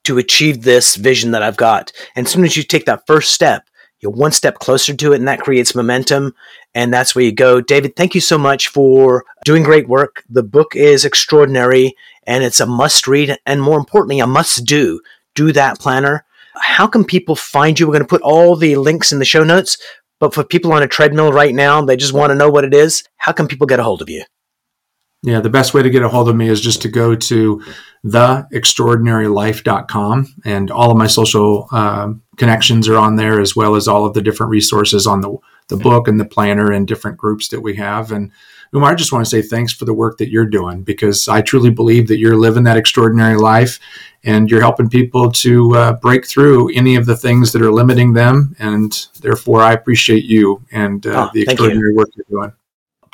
to 0.04 0.18
achieve 0.18 0.62
this 0.62 0.96
vision 0.96 1.32
that 1.32 1.42
I've 1.42 1.56
got? 1.56 1.92
And 2.14 2.26
as 2.26 2.32
soon 2.32 2.44
as 2.44 2.56
you 2.56 2.62
take 2.62 2.87
that 2.87 3.06
first 3.06 3.32
step, 3.32 3.64
you're 4.07 4.14
one 4.14 4.31
step 4.31 4.61
closer 4.61 4.95
to 4.95 5.12
it, 5.12 5.16
and 5.16 5.27
that 5.27 5.40
creates 5.40 5.75
momentum. 5.75 6.33
And 6.75 6.95
that's 6.95 7.14
where 7.14 7.25
you 7.25 7.33
go. 7.33 7.61
David, 7.61 7.97
thank 7.97 8.14
you 8.14 8.21
so 8.21 8.38
much 8.38 8.69
for 8.69 9.25
doing 9.45 9.64
great 9.64 9.88
work. 9.88 10.23
The 10.29 10.45
book 10.45 10.77
is 10.77 11.05
extraordinary 11.05 11.97
and 12.27 12.45
it's 12.45 12.61
a 12.61 12.66
must 12.66 13.09
read, 13.09 13.38
and 13.47 13.62
more 13.62 13.79
importantly, 13.79 14.21
a 14.21 14.27
must 14.27 14.64
do. 14.64 15.01
Do 15.35 15.53
that 15.53 15.79
planner. 15.79 16.25
How 16.55 16.87
can 16.87 17.05
people 17.05 17.37
find 17.37 17.79
you? 17.79 17.87
We're 17.87 17.92
going 17.92 18.03
to 18.03 18.09
put 18.09 18.23
all 18.23 18.57
the 18.57 18.77
links 18.77 19.12
in 19.12 19.19
the 19.19 19.25
show 19.25 19.45
notes. 19.45 19.79
But 20.19 20.35
for 20.35 20.45
people 20.45 20.73
on 20.73 20.83
a 20.83 20.88
treadmill 20.88 21.33
right 21.33 21.55
now, 21.55 21.83
they 21.83 21.97
just 21.97 22.14
want 22.14 22.31
to 22.31 22.35
know 22.35 22.51
what 22.51 22.64
it 22.64 22.75
is. 22.75 23.05
How 23.16 23.33
can 23.33 23.49
people 23.49 23.66
get 23.66 23.81
a 23.81 23.83
hold 23.83 24.01
of 24.01 24.09
you? 24.09 24.25
Yeah, 25.23 25.40
the 25.40 25.51
best 25.51 25.75
way 25.75 25.83
to 25.83 25.90
get 25.90 26.03
a 26.03 26.09
hold 26.09 26.29
of 26.29 26.37
me 26.37 26.49
is 26.49 26.61
just 26.61 26.83
to 26.83 26.88
go 26.88 27.16
to 27.16 27.61
theextraordinarylife.com 28.05 30.35
and 30.45 30.71
all 30.71 30.92
of 30.92 30.97
my 30.97 31.09
social 31.09 31.66
uh, 31.73 32.12
connections 32.37 32.88
are 32.88 32.96
on 32.96 33.16
there 33.16 33.40
as 33.40 33.57
well 33.57 33.75
as 33.75 33.88
all 33.88 34.05
of 34.05 34.14
the 34.14 34.22
different 34.22 34.51
resources 34.51 35.07
on 35.07 35.20
the, 35.20 35.37
the 35.68 35.77
book 35.77 36.09
and 36.09 36.20
the 36.20 36.25
planner 36.25 36.72
and 36.72 36.87
different 36.87 37.16
groups 37.16 37.49
that 37.49 37.61
we 37.61 37.75
have. 37.77 38.12
And 38.12 38.31
Umar, 38.75 38.92
I 38.92 38.94
just 38.94 39.12
want 39.12 39.25
to 39.25 39.31
say 39.31 39.42
thanks 39.42 39.72
for 39.72 39.85
the 39.85 39.94
work 39.94 40.18
that 40.18 40.31
you're 40.31 40.46
doing 40.46 40.83
because 40.83 41.29
I 41.29 41.40
truly 41.40 41.70
believe 41.70 42.09
that 42.09 42.18
you're 42.18 42.37
living 42.37 42.64
that 42.64 42.77
extraordinary 42.77 43.37
life 43.37 43.79
and 44.25 44.51
you're 44.51 44.61
helping 44.61 44.90
people 44.90 45.31
to 45.31 45.75
uh, 45.77 45.92
break 45.94 46.27
through 46.27 46.75
any 46.75 46.96
of 46.96 47.07
the 47.07 47.16
things 47.16 47.53
that 47.53 47.62
are 47.62 47.72
limiting 47.72 48.12
them. 48.12 48.57
And 48.59 48.92
therefore, 49.20 49.62
I 49.62 49.72
appreciate 49.72 50.25
you 50.25 50.62
and 50.72 51.07
uh, 51.07 51.29
oh, 51.29 51.31
the 51.33 51.42
extraordinary 51.42 51.90
you. 51.90 51.96
work 51.96 52.09
you're 52.16 52.27
doing 52.29 52.53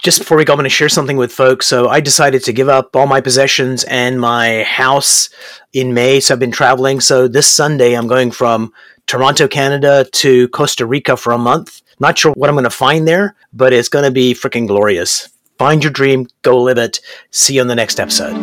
just 0.03 0.19
before 0.19 0.37
we 0.37 0.45
go, 0.45 0.53
I'm 0.53 0.59
going 0.59 0.65
to 0.65 0.71
share 0.71 0.88
something 0.88 1.17
with 1.17 1.33
folks. 1.33 1.67
So 1.67 1.88
I 1.88 2.01
decided 2.01 2.43
to 2.45 2.53
give 2.53 2.69
up 2.69 2.95
all 2.97 3.07
my 3.07 3.21
possessions 3.21 3.85
and 3.85 4.21
my 4.21 4.65
house 4.65 5.31
in 5.73 5.95
May. 5.95 6.19
So 6.19 6.35
I've 6.35 6.41
been 6.41 6.51
traveling. 6.51 7.01
So 7.01 7.29
this 7.29 7.49
Sunday, 7.49 7.95
I'm 7.95 8.09
going 8.09 8.33
from 8.33 8.73
Toronto, 9.07 9.47
Canada 9.47 10.05
to 10.12 10.49
Costa 10.49 10.87
Rica 10.87 11.17
for 11.17 11.33
a 11.33 11.38
month. 11.38 11.83
Not 12.01 12.19
sure 12.19 12.33
what 12.33 12.51
I'm 12.51 12.57
going 12.57 12.65
to 12.65 12.71
find 12.71 13.07
there, 13.07 13.37
but 13.53 13.73
it's 13.73 13.88
going 13.88 14.05
to 14.05 14.11
be 14.11 14.35
freaking 14.35 14.67
glorious. 14.67 15.29
Find 15.57 15.85
your 15.85 15.93
dream, 15.93 16.27
go 16.43 16.61
live 16.61 16.79
it. 16.79 17.01
See 17.31 17.55
you 17.55 17.61
on 17.61 17.69
the 17.69 17.77
next 17.77 18.01
episode. 18.01 18.37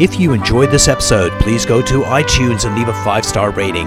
If 0.00 0.18
you 0.18 0.32
enjoyed 0.32 0.72
this 0.72 0.88
episode, 0.88 1.30
please 1.40 1.64
go 1.64 1.80
to 1.82 2.02
iTunes 2.02 2.66
and 2.66 2.76
leave 2.76 2.88
a 2.88 3.04
five 3.04 3.24
star 3.24 3.50
rating. 3.50 3.86